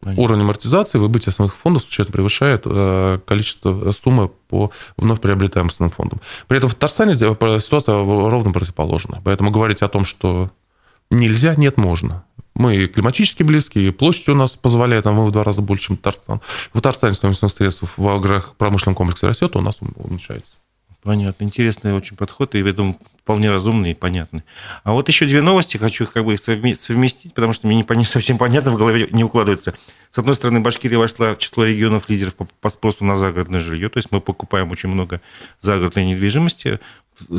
[0.00, 0.22] Понятно.
[0.22, 6.20] Уровень амортизации выбытия основных фондов случайно превышает э, количество суммы по вновь приобретаемым основным фондам.
[6.48, 9.22] При этом в Татарстане ситуация ровно противоположная.
[9.24, 10.50] Поэтому говорить о том, что
[11.10, 12.24] нельзя, нет, можно.
[12.54, 16.40] Мы климатически близкие, площадь у нас позволяет, нам в два раза больше, чем Татарстан.
[16.72, 20.52] В Татарстане стоимость средств в агропромышленном комплексе растет, а у нас уменьшается.
[21.02, 21.44] Понятно.
[21.44, 24.42] Интересный очень подход, и, я думаю, вполне разумный и понятный.
[24.84, 28.70] А вот еще две новости хочу как бы совместить, потому что мне не совсем понятно,
[28.70, 29.74] в голове не укладывается.
[30.08, 33.98] С одной стороны, Башкирия вошла в число регионов лидеров по спросу на загородное жилье, то
[33.98, 35.20] есть мы покупаем очень много
[35.60, 36.78] загородной недвижимости.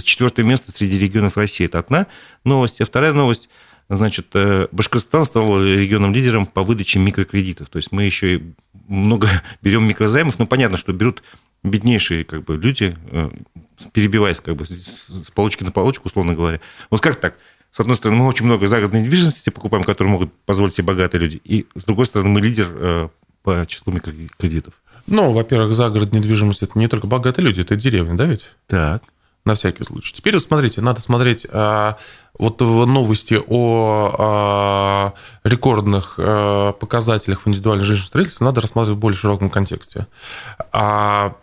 [0.03, 2.05] Четвертое место среди регионов России– это одна
[2.43, 2.81] новость.
[2.81, 3.49] А вторая новость–
[3.89, 7.69] Значит, э, Башкортостан стал регионом-лидером по выдаче микрокредитов.
[7.69, 8.41] То есть мы еще
[8.87, 9.27] много
[9.61, 11.21] берем микрозаймов, но понятно, что берут
[11.63, 13.29] беднейшие как бы, люди, э,
[13.91, 16.61] перебиваясь как бы с полочки на полочку, условно говоря.
[16.89, 17.37] Вот как так?
[17.71, 21.41] С одной стороны, мы очень много загородной недвижимости покупаем, которую могут позволить себе богатые люди.
[21.43, 23.09] И, с другой стороны, мы лидер э,
[23.43, 24.75] по числу микрокредитов.
[25.07, 28.47] Ну, во-первых, загородная недвижимость– это не только богатые люди, это деревня, да ведь?
[28.67, 29.03] Так.
[29.45, 30.15] На всякий случай.
[30.15, 31.97] Теперь смотрите, надо смотреть а,
[32.37, 39.49] вот новости о рекордных а, показателях в индивидуальном жилищном строительстве надо рассматривать в более широком
[39.49, 40.07] контексте.
[40.71, 41.35] А,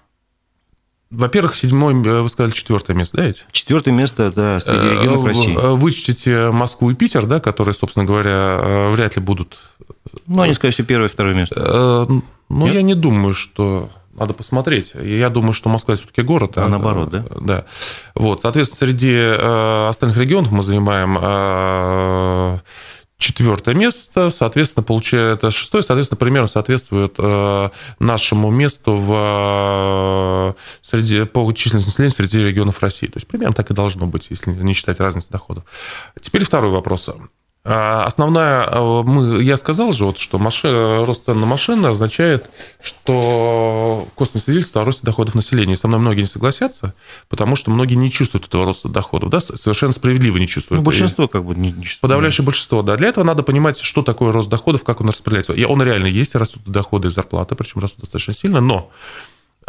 [1.12, 3.44] во-первых, седьмое, вы сказали, четвертое место, да, ведь?
[3.52, 5.76] Четвертое место, да, среди э, регионов России.
[5.76, 9.58] Вычтите Москву и Питер, да, которые, собственно говоря, э, вряд ли будут...
[10.26, 12.08] Ну, они, скорее всего, первое и второе место.
[12.08, 12.12] Э,
[12.48, 12.74] ну, Нет?
[12.74, 13.90] я не думаю, что...
[14.12, 14.92] Надо посмотреть.
[14.94, 16.52] Я думаю, что Москва все-таки город.
[16.56, 17.24] А, а наоборот, да?
[17.40, 17.64] Да.
[18.14, 19.16] Вот, соответственно, среди
[19.88, 21.16] остальных регионов мы занимаем
[23.22, 27.70] четвертое место, соответственно, получает это шестое, соответственно, примерно соответствует э,
[28.00, 33.06] нашему месту в, э, среди, по численности населения среди регионов России.
[33.06, 35.64] То есть примерно так и должно быть, если не считать разницы доходов.
[36.20, 37.10] Теперь второй вопрос.
[37.64, 42.50] А, основная, а, мы, я сказал же, вот, что машина, рост цен на машины означает,
[42.82, 45.74] что косвенное свидетельство о росте доходов населения.
[45.74, 46.92] И со мной многие не согласятся,
[47.28, 50.80] потому что многие не чувствуют этого роста доходов, да, совершенно справедливо не чувствуют.
[50.80, 52.00] Ну, большинство как бы не чувствует.
[52.00, 52.96] Подавляющее большинство, да.
[52.96, 55.52] Для этого надо понимать, что такое рост доходов, как он распределяется.
[55.52, 58.90] И он реально есть, растут доходы и зарплаты, причем растут достаточно сильно, но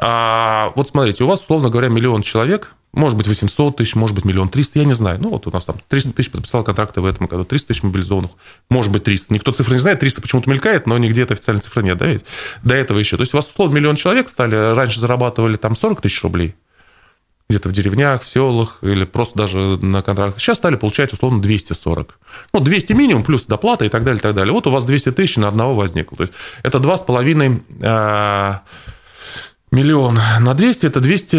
[0.02, 4.24] а, вот смотрите, у вас, условно говоря, миллион человек– может быть, 800 тысяч, может быть,
[4.24, 5.20] миллион триста, я не знаю.
[5.20, 8.32] Ну, вот у нас там 300 тысяч подписал контракты в этом году, 300 тысяч мобилизованных,
[8.70, 9.34] может быть, 300.
[9.34, 12.24] Никто цифры не знает, 300 почему-то мелькает, но нигде этой официальной цифры нет, да, ведь?
[12.64, 13.18] До этого еще.
[13.18, 16.56] То есть у вас, условно, миллион человек стали, раньше зарабатывали там 40 тысяч рублей,
[17.50, 20.40] где-то в деревнях, в селах или просто даже на контрактах.
[20.40, 22.20] Сейчас стали получать, условно, 240.
[22.54, 24.54] Ну, 200 минимум, плюс доплата и так далее, и так далее.
[24.54, 26.16] Вот у вас 200 тысяч на одного возникло.
[26.18, 28.62] То есть это 2,5
[29.74, 31.36] Миллион на 200– это 200,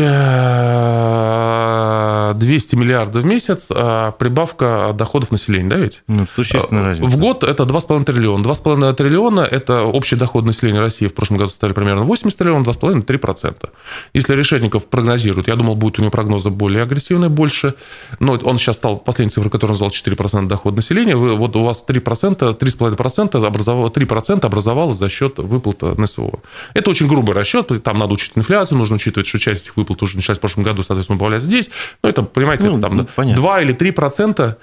[2.36, 6.02] 200 миллиардов в месяц, а прибавка доходов населения, да ведь?
[6.08, 7.16] Ну, существенная а, разница.
[7.16, 8.42] В год это 2,5 триллиона.
[8.42, 13.04] 2,5 триллиона– это общий доход населения России в прошлом году стали примерно 80 триллионов, 2,5–
[13.06, 13.68] 3%.
[14.14, 17.74] Если Решетников прогнозирует, я думал, будет у него прогнозы более агрессивные, больше,
[18.18, 21.84] но он сейчас стал, последняя цифра, которую назвал, 4% дохода населения, вы, вот у вас
[21.88, 26.32] 3%, 3,5% образовало, 3% образовалось за счет выплаты НСО.
[26.74, 30.16] Это очень грубый расчет, там надо учитывать инфляцию, нужно учитывать, что часть этих выплат уже
[30.16, 31.70] началась в прошлом году, соответственно, убавляется здесь.
[32.02, 34.58] Ну, это, понимаете, ну, это там ну, 2 или 3 процента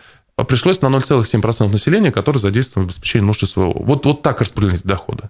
[0.48, 3.74] пришлось на 0,7% населения, которое задействовано в обеспечении нужд СВО.
[3.76, 5.30] Вот, вот так распределить доходы.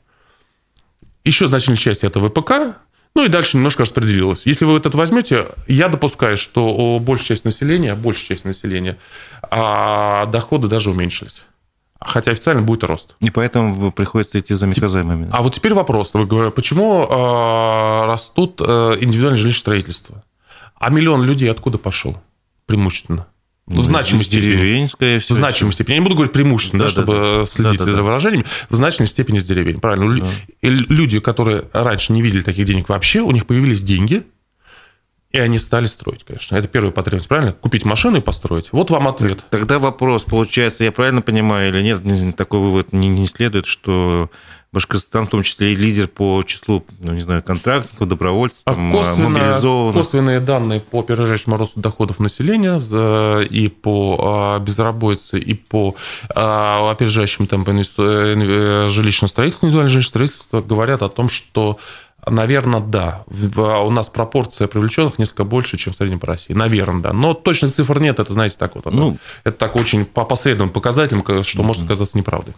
[1.23, 2.77] Еще значительная часть это ВПК,
[3.13, 4.45] ну и дальше немножко распределилось.
[4.45, 8.97] Если вы вот это возьмете, я допускаю, что большая часть населения, большая часть населения,
[9.41, 11.45] а доходы даже уменьшились.
[12.03, 13.15] Хотя официально будет рост.
[13.19, 15.29] И поэтому приходится идти за микрозаймами.
[15.31, 16.09] А вот теперь вопрос.
[16.09, 20.23] Почему э, растут э, индивидуальные жилищные строительства?
[20.75, 22.17] А миллион людей откуда пошел?
[22.65, 23.27] Преимущественно.
[23.67, 24.87] Ну, в значимой степени.
[24.87, 25.19] Всего.
[25.19, 25.93] В значимой степени.
[25.93, 28.45] Я не буду говорить преимущественно, да, да, чтобы да, следить да, да, за выражениями.
[28.69, 29.79] В значительной степени с деревень.
[29.79, 30.21] Правильно.
[30.21, 30.27] Да.
[30.61, 34.23] Люди, которые раньше не видели таких денег вообще, у них появились деньги–
[35.31, 36.55] и они стали строить, конечно.
[36.55, 37.53] Это первая потребность, правильно?
[37.53, 38.69] Купить машину и построить.
[38.71, 39.39] Вот вам ответ.
[39.49, 44.29] Тогда вопрос, получается, я правильно понимаю или нет, такой вывод не, не следует, что
[44.73, 49.29] Башкортостан, в том числе и лидер по числу, ну, не знаю, контрактников, добровольцев, а косвенно,
[49.29, 50.01] мобилизованных.
[50.01, 52.79] Косвенные данные по опережающему росту доходов населения
[53.43, 55.95] и по а, безработице, и по
[56.33, 61.77] а, опережающим темпам э, жилищного строительства, индивидуального жилищного строительства говорят о том, что
[62.27, 63.23] Наверное, да.
[63.27, 66.53] У нас пропорция привлеченных несколько больше, чем в среднем по России.
[66.53, 67.13] Наверное, да.
[67.13, 68.19] Но точных цифр нет.
[68.19, 68.85] Это, знаете, так вот.
[68.85, 72.53] Ну, это так очень по посредственным показателям, что может оказаться неправдой.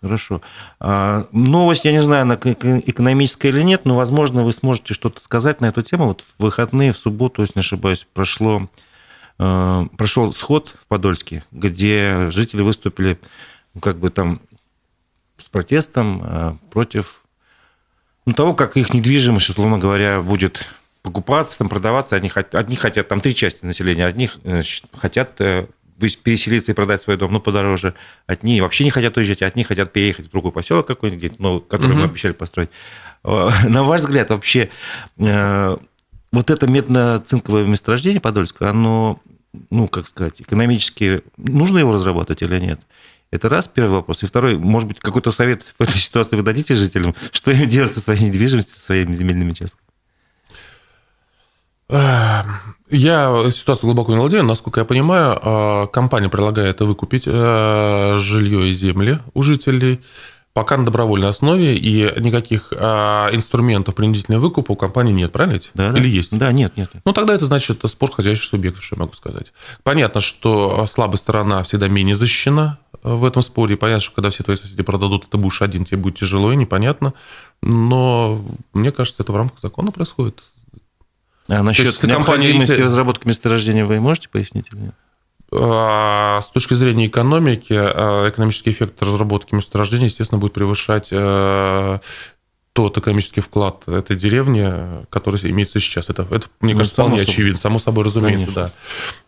[0.00, 0.42] Хорошо.
[0.78, 5.60] А, новость, я не знаю, она экономическая или нет, но, возможно, вы сможете что-то сказать
[5.60, 6.08] на эту тему.
[6.08, 8.68] Вот в выходные, в субботу, если не ошибаюсь, прошло,
[9.38, 13.18] а, прошел сход в Подольске, где жители выступили
[13.80, 14.40] как бы там
[15.38, 17.22] с протестом а, против
[18.26, 20.68] ну, того, как их недвижимость, условно говоря, будет
[21.02, 22.16] покупаться, там, продаваться.
[22.16, 24.28] Одни, одни хотят, там три части населения, одни
[24.92, 25.66] хотят э,
[25.98, 27.94] переселиться и продать свой дом, ну, подороже.
[28.26, 32.00] Одни вообще не хотят уезжать, одни хотят переехать в другой поселок какой-нибудь, ну, который угу.
[32.00, 32.70] мы обещали построить.
[33.22, 34.70] На ваш взгляд, вообще,
[35.18, 35.76] э,
[36.32, 39.20] вот это медно-цинковое месторождение Подольское, оно,
[39.70, 42.80] ну, как сказать, экономически, нужно его разрабатывать или нет?
[43.30, 44.22] Это раз, первый вопрос.
[44.22, 47.92] И второй, может быть, какой-то совет в этой ситуации вы дадите жителям, что им делать
[47.92, 49.86] со своей недвижимостью, со своими земельными участками?
[52.88, 54.44] Я ситуацию глубоко не владею.
[54.44, 60.00] Насколько я понимаю, а, компания предлагает выкупить э, жилье и земли у жителей
[60.52, 65.70] пока на добровольной основе, и никаких а, инструментов принудительного выкупа у компании нет, правильно ведь?
[65.74, 66.08] Да, Или да.
[66.08, 66.38] есть?
[66.38, 66.90] Да, нет, нет.
[67.04, 69.52] Ну, тогда это значит спор хозяйственных субъектов, что я могу сказать.
[69.82, 72.78] Понятно, что слабая сторона всегда менее защищена
[73.14, 73.76] в этом споре.
[73.76, 77.14] Понятно, что когда все твои соседи продадут, ты будешь один, тебе будет тяжело и непонятно.
[77.62, 80.42] Но мне кажется, это в рамках закона происходит.
[81.48, 82.84] А насчет есть, необходимости компания...
[82.84, 84.94] разработки месторождения вы можете пояснить или нет?
[85.52, 91.98] А, с точки зрения экономики, а, экономический эффект разработки месторождения, естественно, будет превышать э,
[92.76, 94.70] тот экономический вклад этой деревни,
[95.08, 96.10] который имеется сейчас.
[96.10, 97.32] Это, это мне ну, кажется, вполне собой.
[97.32, 98.72] очевидно, само собой разумеется, Конечно.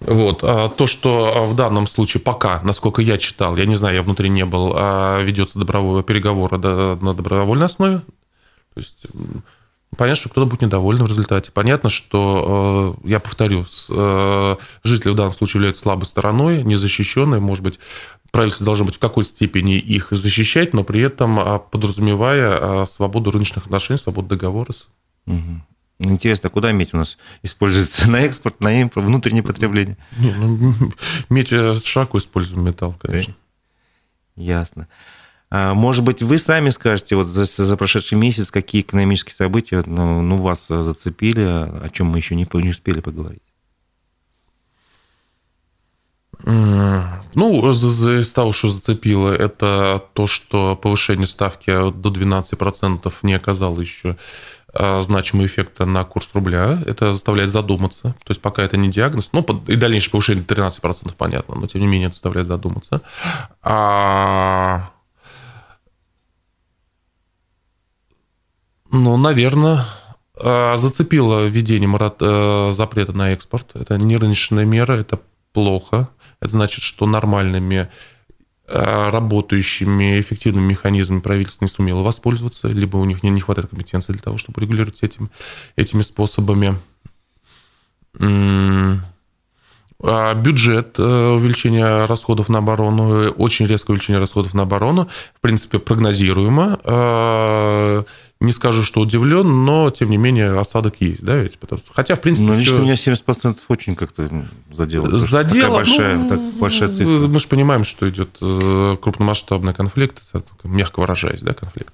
[0.00, 0.14] да.
[0.14, 0.40] Вот.
[0.42, 4.28] А то, что в данном случае пока, насколько я читал, я не знаю, я внутри
[4.28, 4.74] не был,
[5.22, 8.00] ведется добровольные переговоры на добровольной основе,
[8.74, 9.06] то есть
[9.96, 11.50] Понятно, что кто-то будет недоволен в результате.
[11.50, 17.40] Понятно, что, э, я повторю, э, жители в данном случае являются слабой стороной, незащищенной.
[17.40, 17.80] Может быть,
[18.30, 23.30] правительство должно быть в какой-то степени их защищать, но при этом а, подразумевая а, свободу
[23.30, 24.72] рыночных отношений, свободу договора.
[25.26, 25.62] Угу.
[26.00, 28.08] Интересно, куда медь у нас используется?
[28.10, 29.96] На экспорт, на импорт, внутреннее потребление?
[30.18, 30.74] Не, ну,
[31.30, 33.34] медь э, широко используем металл, конечно.
[34.36, 34.86] Ясно.
[35.50, 40.22] А, может быть, вы сами скажете, вот за, за прошедший месяц, какие экономические события ну,
[40.22, 43.42] ну, вас зацепили, о чем мы еще не, не успели поговорить?
[46.44, 54.16] Ну, из того, что зацепило, это то, что повышение ставки до 12% не оказало еще
[54.72, 56.80] а, значимого эффекта на курс рубля.
[56.86, 58.14] Это заставляет задуматься.
[58.24, 59.30] То есть пока это не диагноз.
[59.32, 63.02] Ну, и дальнейшее повышение 13% понятно, но тем не менее это заставляет задуматься.
[63.62, 64.90] А
[68.90, 69.84] Ну, наверное,
[70.40, 73.72] а, зацепило введение э, запрета на экспорт.
[73.74, 75.20] Это не рыночная мера, это
[75.52, 76.08] плохо.
[76.40, 77.88] Это значит, что нормальными
[78.66, 84.12] э, работающими эффективными механизмами правительство не сумело воспользоваться, либо у них не, не хватает компетенции
[84.12, 85.30] для того, чтобы регулировать этим,
[85.76, 86.78] этими способами.
[90.00, 95.80] А бюджет э, увеличения расходов на оборону, очень резкое увеличение расходов на оборону, в принципе,
[95.80, 96.78] прогнозируемо
[98.40, 101.58] не скажу, что удивлен, но, тем не менее, осадок есть, да, ведь?
[101.90, 102.46] Хотя, в принципе...
[102.48, 102.82] Ну, лично все...
[102.82, 104.30] меня 70% очень как-то
[104.70, 105.18] задело.
[105.18, 105.74] Задело?
[105.74, 107.26] большая, ну, так большая цифра.
[107.26, 110.22] Мы же понимаем, что идет э, крупномасштабный конфликт,
[110.62, 111.92] мягко выражаясь, да, конфликт.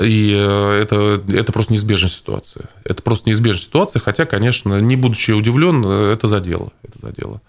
[0.00, 2.68] И э, это, это просто неизбежная ситуация.
[2.84, 6.72] Это просто неизбежная ситуация, хотя, конечно, не будучи удивлен, э, это задело.
[6.84, 7.42] Это задело.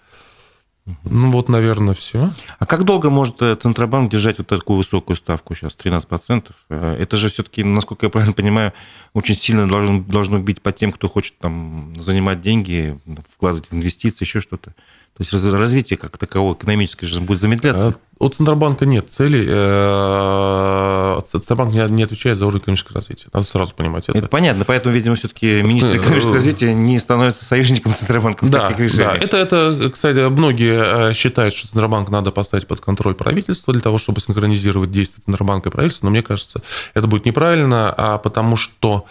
[1.04, 2.30] Ну вот, наверное, все.
[2.58, 6.50] А как долго может э, Центробанк держать вот такую высокую ставку сейчас, 13%?
[6.68, 8.72] Э, это же все-таки, насколько я правильно понимаю,
[9.14, 12.98] очень сильно должно, должно бить по тем, кто хочет там занимать деньги,
[13.32, 14.74] вкладывать в инвестиции, еще что-то.
[15.20, 17.94] То есть развитие как таковое экономическое же будет замедляться.
[18.18, 19.46] У Центробанка нет цели.
[19.48, 23.28] Э, Центробанк не отвечает за уровень экономического развития.
[23.32, 24.16] Надо сразу понимать это.
[24.16, 28.80] Это понятно, поэтому, видимо, все-таки министр экономического развития не становится союзником Центробанка в да, таких
[28.80, 29.18] решениях.
[29.18, 33.82] Да, это, это, кстати, многие э, считают, что Центробанк надо поставить под контроль правительства для
[33.82, 36.62] того, чтобы синхронизировать действия Центробанка и правительства, но мне кажется,
[36.94, 39.04] это будет неправильно, а потому что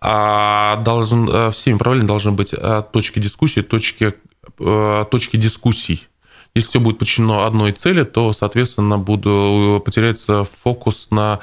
[0.00, 2.54] а, должен, э, всеми правильно должны быть
[2.92, 6.08] точки дискуссии, точки Э, точки дискуссий.
[6.54, 11.40] Если все будет подчинено одной цели, то, соответственно, буду, потеряется фокус на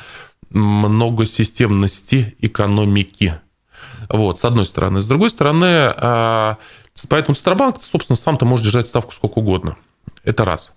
[0.49, 3.39] многосистемности экономики.
[4.09, 5.01] Вот, с одной стороны.
[5.01, 6.55] С другой стороны, э,
[7.09, 9.77] поэтому Центробанк, собственно, сам-то может держать ставку сколько угодно.
[10.23, 10.73] Это раз.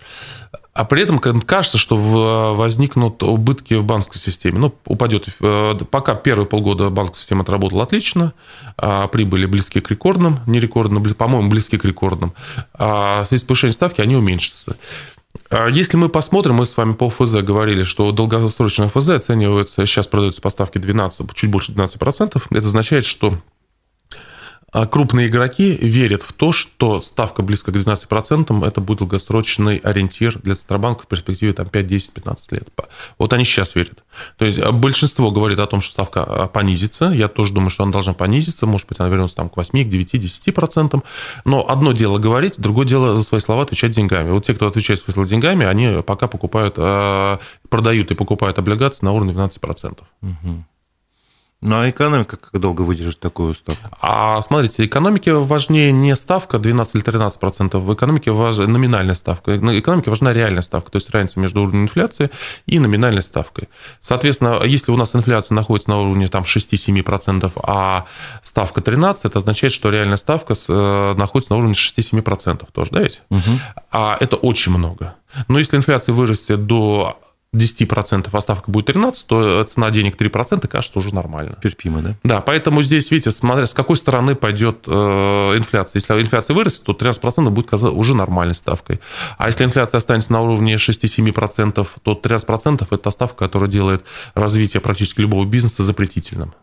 [0.78, 4.60] А при этом кажется, что возникнут убытки в банковской системе.
[4.60, 5.26] Ну, упадет.
[5.40, 8.32] Э, пока первые полгода банковская система отработала отлично,
[8.76, 12.32] а прибыли близкие к рекордным, не рекордным, по-моему, близкие к рекордным.
[12.74, 14.76] А в связи с повышением ставки они уменьшатся.
[15.50, 20.06] А если мы посмотрим, мы с вами по ФЗ говорили, что долгосрочное ФЗ оценивается, сейчас
[20.06, 22.40] продается по ставке 12, чуть больше 12%.
[22.50, 23.34] Это означает, что
[24.70, 30.38] а крупные игроки верят в то, что ставка близко к 12% это будет долгосрочный ориентир
[30.40, 32.68] для Центробанка в перспективе там, 5, 10, 15 лет.
[33.18, 34.04] Вот они сейчас верят.
[34.36, 37.06] То есть а, большинство говорит о том, что ставка а, понизится.
[37.06, 38.66] Я тоже думаю, что она должна понизиться.
[38.66, 41.02] Может быть, она вернется там, к 8, к 9, 10%.
[41.46, 44.30] Но одно дело говорить, другое дело за свои слова отвечать деньгами.
[44.30, 46.74] Вот те, кто отвечает свои деньгами, они пока покупают,
[47.70, 49.98] продают и покупают облигации на уровне 12%.
[50.22, 50.64] Угу.
[51.60, 53.82] Ну а экономика как долго выдержит такую ставку?
[54.00, 59.50] А смотрите, экономике важнее не ставка 12 или 13 процентов, в экономике важна номинальная ставка.
[59.50, 62.30] В экономике важна реальная ставка, то есть разница между уровнем инфляции
[62.66, 63.68] и номинальной ставкой.
[64.00, 68.06] Соответственно, если у нас инфляция находится на уровне там, 6-7 процентов, а
[68.44, 73.00] ставка 13, это означает, что реальная ставка э, находится на уровне 6-7 процентов тоже, да
[73.00, 73.22] ведь?
[73.30, 73.40] Угу.
[73.90, 75.16] А это очень много.
[75.48, 77.18] Но если инфляция вырастет до
[77.54, 81.56] 10%, а ставка будет 13%, то цена денег 3% кажется уже нормально.
[81.62, 82.14] Терпимо, да?
[82.22, 84.90] Да, поэтому здесь, видите, смотря с какой стороны пойдет э,
[85.56, 85.98] инфляция.
[85.98, 89.00] Если инфляция вырастет, то 13% будет уже нормальной ставкой.
[89.38, 95.22] А если инфляция останется на уровне 6-7%, то 13%– это ставка, которая делает развитие практически
[95.22, 96.54] любого бизнеса запретительным.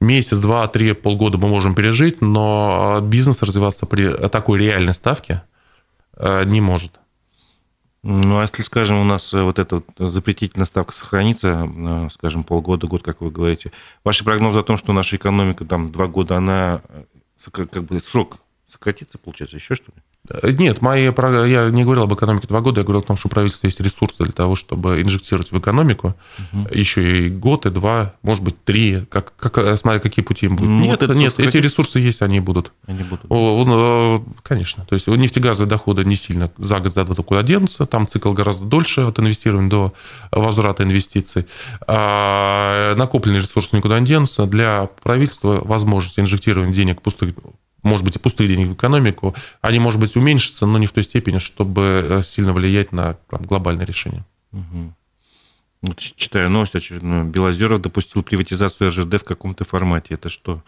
[0.00, 5.42] Месяц, два, три, полгода мы можем пережить, но бизнес развиваться при такой реальной ставке
[6.16, 6.99] э, не может.
[8.02, 12.86] Ну, а если, скажем, у нас э, вот эта запретительная ставка сохранится, э, скажем, полгода,
[12.86, 13.72] год, как вы говорите,
[14.04, 17.04] ваши прогнозы о том, что наша экономика там два года, она э,
[17.50, 20.02] как бы срок сократится, получается, еще что ли?
[20.42, 23.30] Нет, мои, я не говорил об экономике два года, я говорил о том, что у
[23.30, 26.14] правительства есть ресурсы для того, чтобы инжектировать в экономику
[26.52, 26.68] угу.
[26.72, 30.70] еще и год, и два, может быть, три, как, как, смотря какие пути им будут.
[30.70, 32.72] Ну, нет, вот нет эти ресурсы есть, они будут.
[32.86, 33.24] Они будут.
[33.30, 34.84] О, конечно.
[34.84, 38.66] То есть нефтегазовые доходы не сильно за год, за два куда денутся, там цикл гораздо
[38.66, 39.94] дольше от инвестирования до
[40.30, 41.46] возврата инвестиций.
[41.86, 44.46] А накопленные ресурсы никуда не денутся.
[44.46, 47.30] Для правительства возможность инжектирования денег пустых
[47.82, 51.02] может быть, и пустых денег в экономику, они, может быть, уменьшатся, но не в той
[51.02, 54.24] степени, чтобы э, сильно влиять на там, глобальное решение.
[54.52, 54.94] Угу.
[55.82, 57.24] Вот читаю новость очередную.
[57.24, 60.14] Белозеров допустил приватизацию РЖД в каком-то формате.
[60.14, 60.62] Это что?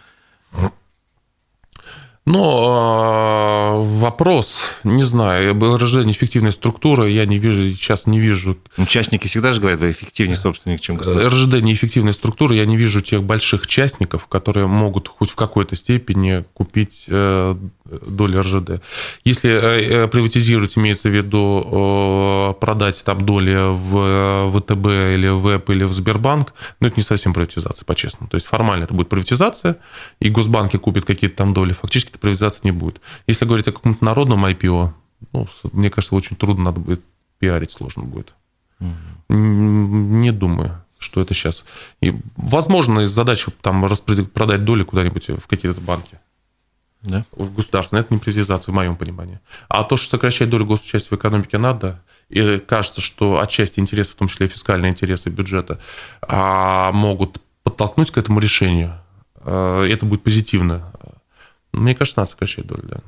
[2.24, 8.56] Но э, вопрос, не знаю, РЖД неэффективная структура, я не вижу, сейчас не вижу...
[8.76, 11.30] Участники всегда же говорят, вы эффективнее собственник, чем государство.
[11.30, 16.44] РЖД неэффективная структура, я не вижу тех больших частников, которые могут хоть в какой-то степени
[16.54, 17.56] купить э,
[18.06, 18.82] доли РЖД.
[19.24, 25.84] Если э, приватизировать, имеется в виду продать там доли в ВТБ или в ВЭП или
[25.84, 28.30] в Сбербанк, но это не совсем приватизация, по-честному.
[28.30, 29.76] То есть формально это будет приватизация,
[30.20, 33.00] и госбанки купят какие-то там доли, фактически приватизация не будет.
[33.26, 34.90] Если говорить о каком-то народном IPO,
[35.32, 37.02] ну, мне кажется, очень трудно надо будет
[37.38, 38.34] пиарить, сложно будет.
[38.80, 39.36] Угу.
[39.36, 41.64] Не думаю что это сейчас.
[42.00, 43.84] И, возможно, задача там
[44.32, 46.20] продать доли куда-нибудь в какие-то банки
[47.02, 47.26] да?
[47.32, 48.00] в государственной.
[48.00, 49.40] Это не приватизация, в моем понимании.
[49.68, 54.16] А то, что сокращать долю госучастия в экономике надо, и кажется, что отчасти интересы, в
[54.16, 55.80] том числе и фискальные интересы бюджета,
[56.22, 58.94] а, могут подтолкнуть к этому решению.
[59.36, 60.92] А, это будет позитивно.
[61.72, 63.00] Мне кажется, надо сокращать долю, да.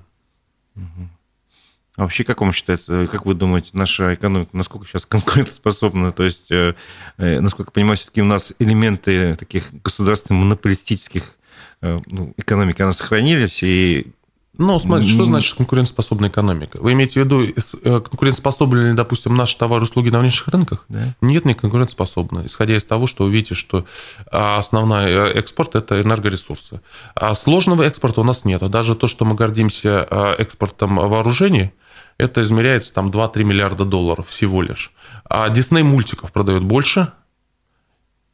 [1.96, 6.10] А вообще, как вам считается, как вы думаете, наша экономика насколько сейчас конкурентоспособна?
[6.10, 6.74] То есть, э,
[7.18, 11.36] э, насколько я понимаю, все-таки у нас элементы таких государственных монополистических
[11.84, 14.14] Э, ну, экономики, она сохранились, и
[14.57, 16.78] ну, смотрите, что значит конкурентоспособная экономика?
[16.80, 20.84] Вы имеете в виду, э, конкурентоспособны ли, допустим, наши товары и услуги на внешних рынках?
[20.88, 21.14] Да.
[21.20, 22.46] Нет, не конкурентоспособны.
[22.46, 23.84] Исходя из того, что вы видите, что
[24.30, 26.80] а, основной э, экспорт– это энергоресурсы.
[27.14, 28.62] А сложного экспорта у нас нет.
[28.70, 30.07] Даже то, что мы гордимся
[30.38, 31.72] экспортом вооружений,
[32.18, 34.92] это измеряется там 2-3 миллиарда долларов всего лишь.
[35.24, 37.12] А Дисней мультиков продает больше–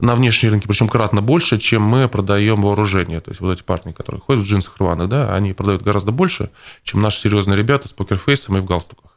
[0.00, 3.20] на внешние рынки, причем кратно больше, чем мы продаем вооружение.
[3.20, 6.50] То есть вот эти парни, которые ходят в джинсах рваных, да, они продают гораздо больше,
[6.82, 9.16] чем наши серьезные ребята с покерфейсом и в галстуках.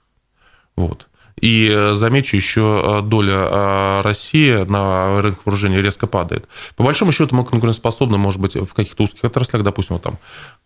[0.75, 1.07] Вот.
[1.41, 6.47] И э, замечу, еще э, доля э, России на рынке вооружения резко падает.
[6.75, 10.17] По большому счету мы конкурентоспособны, может быть, в каких-то узких отраслях, допустим, там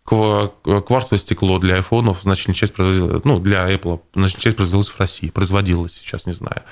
[0.04, 5.28] кварцевое стекло для айфонов, значительная часть производилась, ну, для Apple, значительная часть производилась в России,
[5.28, 6.62] производилась, сейчас не знаю.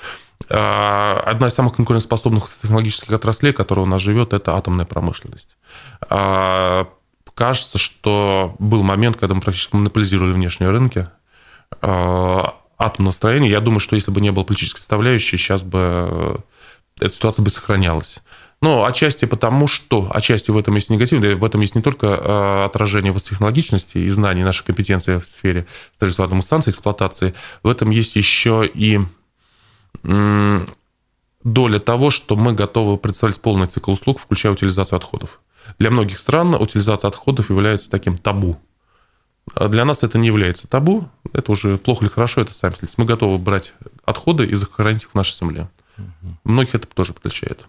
[0.48, 5.56] А, одна из самых конкурентоспособных технологических отраслей, которая у нас живет, это атомная промышленность.
[6.08, 6.88] А,
[7.34, 11.08] кажется, что был момент, когда мы практически монополизировали внешние рынки
[12.76, 13.50] а, атомного строения.
[13.50, 16.36] Я думаю, что если бы не было политической составляющей, сейчас бы э,
[17.00, 18.20] эта ситуация бы сохранялась.
[18.62, 22.64] Ну, отчасти потому, что отчасти в этом есть негатив, в этом есть не только э,
[22.64, 28.16] отражение высокотехнологичности и знаний нашей компетенции в сфере строительства атомных станций, эксплуатации, в этом есть
[28.16, 29.00] еще и
[31.46, 35.40] доля того, что мы готовы представить полный цикл услуг, включая утилизацию отходов.
[35.78, 38.56] Для многих стран утилизация отходов является таким табу.
[39.54, 42.94] А для нас это не является табу, это уже плохо или хорошо, это сами следите.
[42.98, 43.72] Мы готовы брать
[44.04, 45.68] отходы и захоронить их в нашей земле.
[45.98, 46.36] Угу.
[46.44, 47.66] Многих это тоже отличает.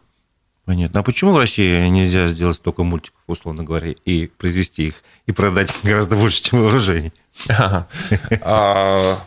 [0.66, 1.00] Понятно.
[1.00, 5.74] А почему в России нельзя сделать столько мультиков, условно говоря, и произвести их, и продать
[5.84, 7.14] гораздо больше, чем вооружений?
[8.42, 9.20] А,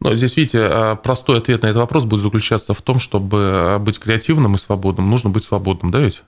[0.00, 3.98] но здесь, видите, а, простой ответ на этот вопрос будет заключаться в том, чтобы быть
[3.98, 6.22] креативным и свободным, нужно быть свободным, да ведь?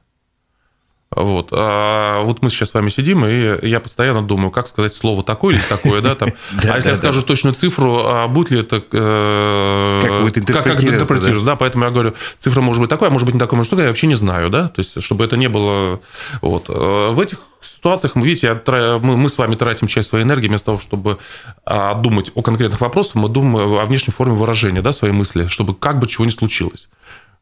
[1.15, 1.49] Вот.
[1.53, 5.55] А вот мы сейчас с вами сидим, и я постоянно думаю, как сказать слово такое
[5.55, 6.31] или такое, да, там.
[6.63, 8.83] А если я скажу точную цифру, а будет ли это...
[8.93, 11.57] Э, как будет интерпретироваться, да?
[11.57, 14.07] Поэтому я говорю, цифра может быть такая, может быть не такая, может такая, я вообще
[14.07, 14.69] не знаю, да?
[14.69, 16.01] То есть, чтобы это не было...
[16.41, 16.71] Вот.
[16.71, 18.61] Э, в этих ситуациях, мы видите,
[19.03, 21.19] мы с вами тратим часть своей энергии вместо того, чтобы
[21.65, 25.75] а, думать о конкретных вопросах, мы думаем о внешней форме выражения, да, своей мысли, чтобы
[25.75, 26.89] как бы чего ни случилось.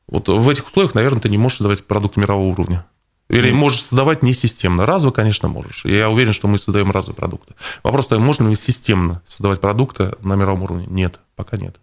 [0.09, 2.85] Вот в этих условиях, наверное, ты не можешь создавать продукт мирового уровня.
[3.31, 4.87] Или можешь создавать не системно.
[4.87, 5.85] Разово, конечно, можешь.
[5.85, 7.55] Я уверен, что мы создаем разовые продукты.
[7.85, 10.87] Вопрос, то можно ли системно создавать продукты на мировом уровне?
[10.89, 11.77] Нет, пока нет.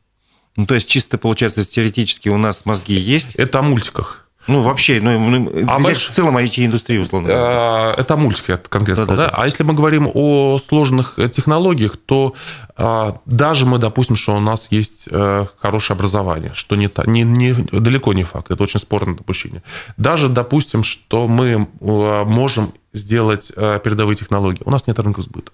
[0.58, 3.36] Ну, то есть, чисто, получается, теоретически у нас мозги есть?
[3.36, 4.26] Это о мультиках.
[4.48, 6.12] Ну, вообще, ну, ну а больше...
[6.12, 7.28] в целом IT-индустрии, условно.
[7.28, 9.06] Э, это мультики конкретно.
[9.06, 9.34] Да, да, да.
[9.34, 12.34] А если мы говорим о сложных э, технологиях, то
[12.78, 17.54] а, даже мы допустим, что у нас есть э, хорошее образование, что не, не, не,
[17.54, 19.64] далеко не факт, это очень спорное допущение.
[19.98, 25.52] Даже допустим, что мы можем сделать передовые технологии, у нас нет рынка сбыта.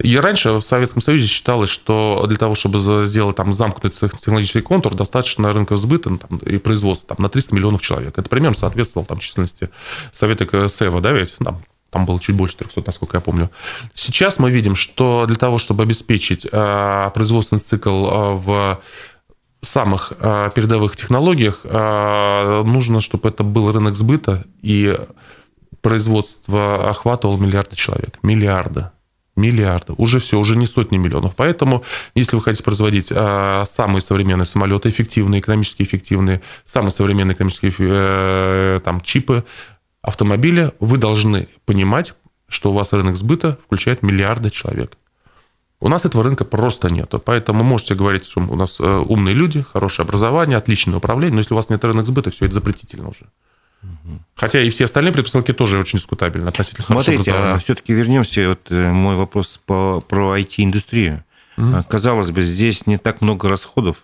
[0.00, 4.94] И раньше в Советском Союзе считалось, что для того, чтобы сделать там замкнутый технологический контур,
[4.94, 8.18] достаточно рынка сбыта ну, там, и производства там, на 300 миллионов человек.
[8.18, 9.70] Это примерно соответствовало там, численности
[10.12, 13.50] Совета СЭВа, да, ведь там, там было чуть больше 300, насколько я помню.
[13.94, 18.80] Сейчас мы видим, что для того, чтобы обеспечить э, производственный цикл э, в
[19.60, 24.98] самых э, передовых технологиях, э, нужно, чтобы это был рынок сбыта, и
[25.82, 28.18] производство охватывало миллиарды человек.
[28.22, 28.90] Миллиарды
[29.36, 29.96] миллиардов.
[29.98, 31.34] Уже все, уже не сотни миллионов.
[31.36, 31.82] Поэтому,
[32.14, 38.80] если вы хотите производить а, самые современные самолеты, эффективные, экономически эффективные, самые современные экономические э,
[38.84, 39.44] там, чипы,
[40.02, 42.14] автомобиля, вы должны понимать,
[42.48, 44.96] что у вас рынок сбыта включает миллиарды человек.
[45.80, 47.12] У нас этого рынка просто нет.
[47.24, 51.54] Поэтому можете говорить, что у нас э, умные люди, хорошее образование, отличное управление, но если
[51.54, 53.26] у вас нет рынка сбыта, все это запретительно уже.
[54.36, 58.90] Хотя и все остальные предпосылки тоже очень дискутабельны относительно Смотрите, а все-таки вернемся, вот э,
[58.90, 61.24] мой вопрос по, про IT-индустрию.
[61.56, 61.84] Mm-hmm.
[61.88, 64.02] Казалось бы, здесь не так много расходов,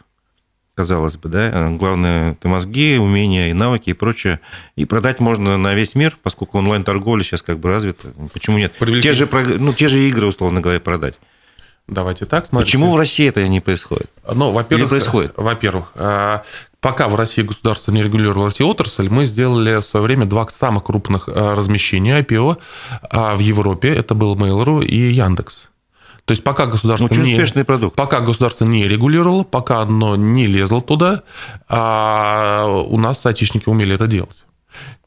[0.74, 1.50] казалось бы, да.
[1.52, 4.40] А главное, это мозги, умения и навыки и прочее.
[4.76, 8.08] И продать можно на весь мир, поскольку онлайн-торговля сейчас как бы развита.
[8.32, 8.72] Почему нет?
[9.02, 9.28] Те же,
[9.58, 11.16] ну, те же игры, условно говоря, продать.
[11.86, 12.46] Давайте так.
[12.46, 12.72] Смотрите.
[12.72, 14.10] Почему в России это не происходит?
[14.32, 15.32] Ну, во-первых, Или происходит?
[15.36, 16.44] Во-первых, а,
[16.80, 20.84] пока в России государство не регулировало эти отрасль, мы сделали в свое время два самых
[20.84, 22.58] крупных а, размещения IPO
[23.02, 23.88] а, в Европе.
[23.88, 25.68] Это был Mail.ru и Яндекс.
[26.24, 27.96] То есть пока государство Очень не, успешный продукт.
[27.96, 31.22] Пока государство не регулировало, пока оно не лезло туда,
[31.68, 34.44] а у нас айтишники умели это делать.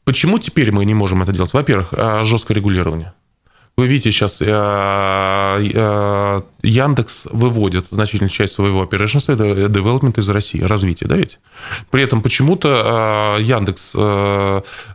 [0.04, 1.54] Почему теперь мы не можем это делать?
[1.54, 1.94] Во-первых,
[2.24, 3.14] жесткое регулирование.
[3.76, 10.60] Вы видите, сейчас э, э, Яндекс выводит значительную часть своего операционного это development из России,
[10.60, 11.40] развитие, да ведь?
[11.90, 13.94] При этом почему-то э, Яндекс,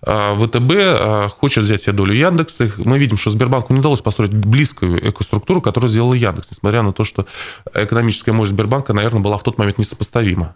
[0.01, 2.71] ВТБ хочет взять себе долю Яндекса.
[2.77, 7.03] Мы видим, что Сбербанку не удалось построить близкую экоструктуру, которую сделал Яндекс, несмотря на то,
[7.03, 7.25] что
[7.73, 10.55] экономическая мощь Сбербанка, наверное, была в тот момент несопоставима.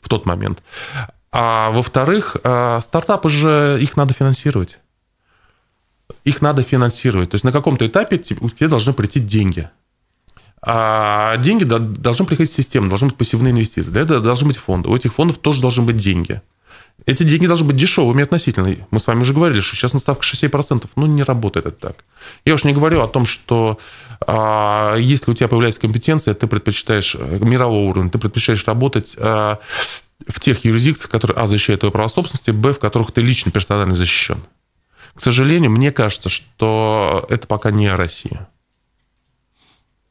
[0.00, 0.62] В тот момент.
[1.32, 4.78] А во-вторых, стартапы же, их надо финансировать
[6.28, 7.30] их надо финансировать.
[7.30, 9.68] То есть на каком-то этапе тебе должны прийти деньги.
[10.60, 13.90] А деньги должны приходить системно, должны быть пассивные инвестиции.
[13.90, 14.88] Для этого должны быть фонды.
[14.88, 16.42] У этих фондов тоже должны быть деньги.
[17.06, 18.76] Эти деньги должны быть дешевыми относительно.
[18.90, 20.86] Мы с вами уже говорили, что сейчас наставка 6%.
[20.96, 22.04] Ну, не работает это так.
[22.44, 23.78] Я уж не говорю о том, что
[24.26, 29.58] а, если у тебя появляется компетенция, ты предпочитаешь э, мирового уровня, ты предпочитаешь работать а,
[30.26, 33.94] в тех юрисдикциях, которые, а, защищают твое право собственности, б, в которых ты лично персонально
[33.94, 34.42] защищен.
[35.18, 38.46] К сожалению, мне кажется, что это пока не Россия.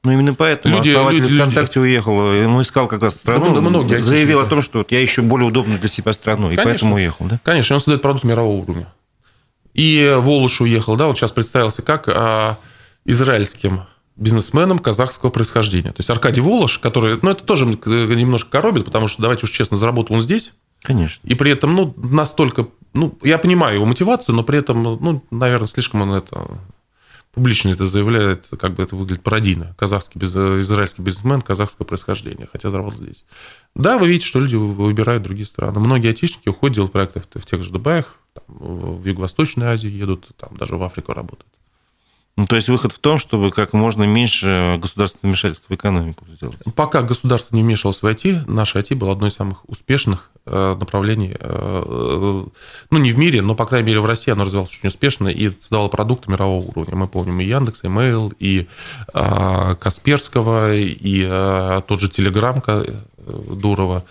[0.04, 1.92] Ну, именно поэтому люди, основатель люди, ВКонтакте люди.
[1.92, 2.34] уехал.
[2.34, 3.56] Ему искал как раз страну.
[3.56, 6.48] Да, многие заявил о том, что вот я ищу более удобную для себя страну.
[6.48, 7.26] Конечно, и поэтому уехал.
[7.26, 7.40] Да?
[7.42, 8.94] Конечно, он создает продукт мирового уровня.
[9.74, 12.58] И Волош уехал, да, вот сейчас представился как а,
[13.06, 13.84] израильским
[14.18, 15.92] бизнесменом казахского происхождения.
[15.92, 19.78] То есть Аркадий Волош, который, ну, это тоже немножко коробит, потому что, давайте уж честно,
[19.78, 20.52] заработал он здесь.
[20.88, 21.28] Конечно.
[21.28, 25.68] И при этом, ну, настолько ну, я понимаю его мотивацию, но при этом, ну, наверное,
[25.68, 26.62] слишком он это
[27.34, 29.76] публично это заявляет, как бы это выглядит пародийно.
[29.78, 33.26] Казахский, израильский бизнесмен казахского происхождения, хотя заработал здесь.
[33.76, 35.78] Да, вы видите, что люди выбирают другие страны.
[35.82, 40.56] Многие айтишники уходят делать проекты в тех же Дубаях, там, в Юго-Восточной Азии едут, там
[40.56, 41.52] даже в Африку работают.
[42.38, 46.58] Ну, то есть выход в том, чтобы как можно меньше государственного вмешательства в экономику сделать.
[46.76, 50.32] Пока государство не вмешивалось в IT, наше IT было одно из самых успешных
[50.80, 52.44] направлений, э,
[52.90, 55.50] ну, не в мире, но, по крайней мере, в России оно развивалось очень успешно и
[55.60, 56.96] создавало продукты мирового уровня.
[56.96, 58.68] Мы помним и Яндекс, и Mail, и
[59.14, 62.62] э, Касперского, и тот же Телеграм
[63.28, 64.04] Дурова.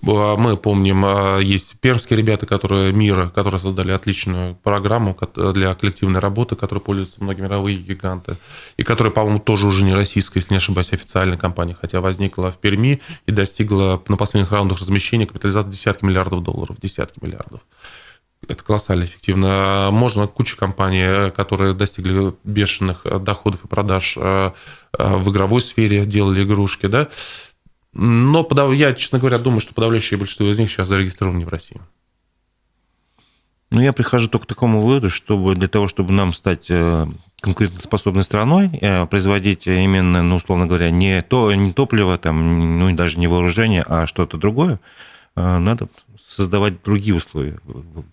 [0.00, 6.78] Мы помним, есть пермские ребята, которые мира, которые создали отличную программу для коллективной работы, которой
[6.78, 8.36] пользуются многие мировые гиганты,
[8.76, 12.58] и которая, по-моему, тоже уже не российская, если не ошибаюсь, официальная компания, хотя возникла в
[12.58, 17.60] Перми и достигла на последних раундах размещения капитализации десятки миллиардов долларов, десятки миллиардов.
[18.46, 19.88] Это колоссально эффективно.
[19.90, 24.54] Можно куча компаний, которые достигли бешеных доходов и продаж а,
[24.92, 27.08] в игровой сфере, делали игрушки, да,
[27.92, 31.80] но я, честно говоря, думаю, что подавляющее большинство из них сейчас зарегистрированы в России.
[33.70, 37.06] Ну, я прихожу только к такому выводу, чтобы для того, чтобы нам стать э,
[37.40, 42.94] конкурентоспособной страной, э, производить именно, ну, условно говоря, не, то, не топливо, там, ну, и
[42.94, 44.78] даже не вооружение, а что-то другое, э,
[45.34, 45.88] надо
[46.26, 48.04] создавать другие условия в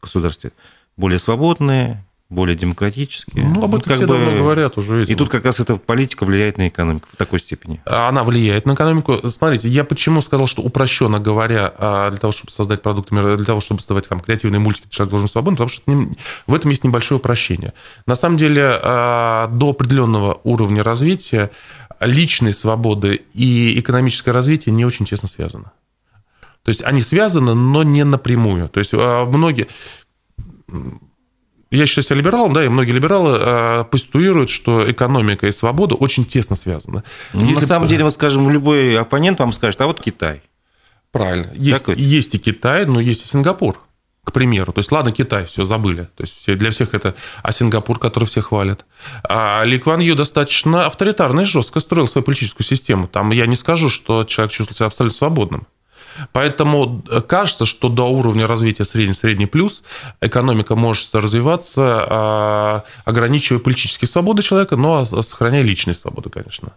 [0.00, 0.52] государстве.
[0.96, 3.44] Более свободные, более демократические.
[3.44, 4.14] Ну, об этом как все бы...
[4.14, 4.98] давно говорят уже.
[4.98, 5.12] Видимо.
[5.12, 7.80] И тут как раз эта политика влияет на экономику в такой степени.
[7.84, 9.20] Она влияет на экономику.
[9.30, 13.60] Смотрите, я почему сказал, что упрощенно говоря, а, для того, чтобы создать продукты, для того,
[13.60, 17.74] чтобы создавать там, креативные мультики, человек должен свободно, потому что в этом есть небольшое упрощение.
[18.06, 21.50] На самом деле, а, до определенного уровня развития
[22.00, 25.66] личной свободы и экономическое развитие не очень тесно связаны.
[26.66, 28.68] То есть они связаны, но не напрямую.
[28.68, 29.68] То есть а, многие
[31.70, 36.24] я считаю себя либералом, да, и многие либералы э, постулируют, что экономика и свобода очень
[36.24, 37.04] тесно связаны.
[37.32, 37.60] Ну, Если...
[37.60, 40.42] На самом деле, вот, скажем, любой оппонент вам скажет, а вот Китай.
[41.12, 41.52] Правильно.
[41.54, 43.80] Есть, есть и Китай, но есть и Сингапур,
[44.24, 44.72] к примеру.
[44.72, 46.08] То есть, ладно, Китай, все забыли.
[46.16, 47.14] То есть, для всех это...
[47.44, 48.86] А Сингапур, который всех хвалят.
[49.22, 53.06] А Ли Кван Ю достаточно авторитарно и жестко строил свою политическую систему.
[53.06, 55.66] Там я не скажу, что человек чувствует себя абсолютно свободным.
[56.32, 59.82] Поэтому э, кажется, что до уровня развития средний-средний плюс
[60.20, 66.72] экономика может развиваться, а, ограничивая политические свободы человека, но сохраняя личные свободы, конечно.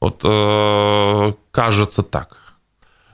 [0.00, 2.36] Вот э, кажется так.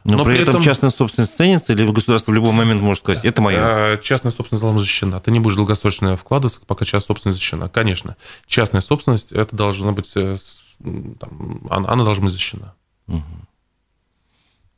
[0.04, 3.04] Но, но при, при этом, этом частная собственность ценится, или государство в любой момент может
[3.04, 3.58] сказать, это мое?
[3.60, 5.20] Э, частная собственность должна защищена.
[5.20, 7.68] Ты не будешь долгосрочно вкладываться, пока частная собственность защищена.
[7.68, 8.16] Конечно,
[8.46, 12.74] частная собственность, это должна быть, там, она должна быть защищена.
[13.08, 13.24] Угу.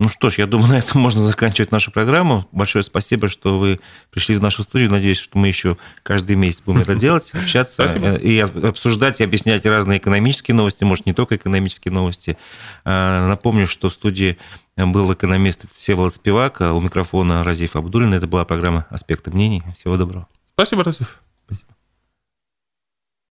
[0.02, 2.44] Ну что ж, я думаю, на этом можно заканчивать нашу программу.
[2.50, 3.78] Большое спасибо, что вы
[4.10, 4.90] пришли в нашу студию.
[4.90, 8.16] Надеюсь, что мы еще каждый месяц будем это делать, общаться спасибо.
[8.16, 12.36] и обсуждать, и объяснять разные экономические новости, может, не только экономические новости.
[12.84, 14.38] А, напомню, что в студии
[14.76, 18.12] был экономист Всеволод Спивак, а у микрофона Разиф Абдулин.
[18.12, 19.62] Это была программа «Аспекты мнений».
[19.76, 20.26] Всего доброго.
[20.54, 21.21] Спасибо, Разиф.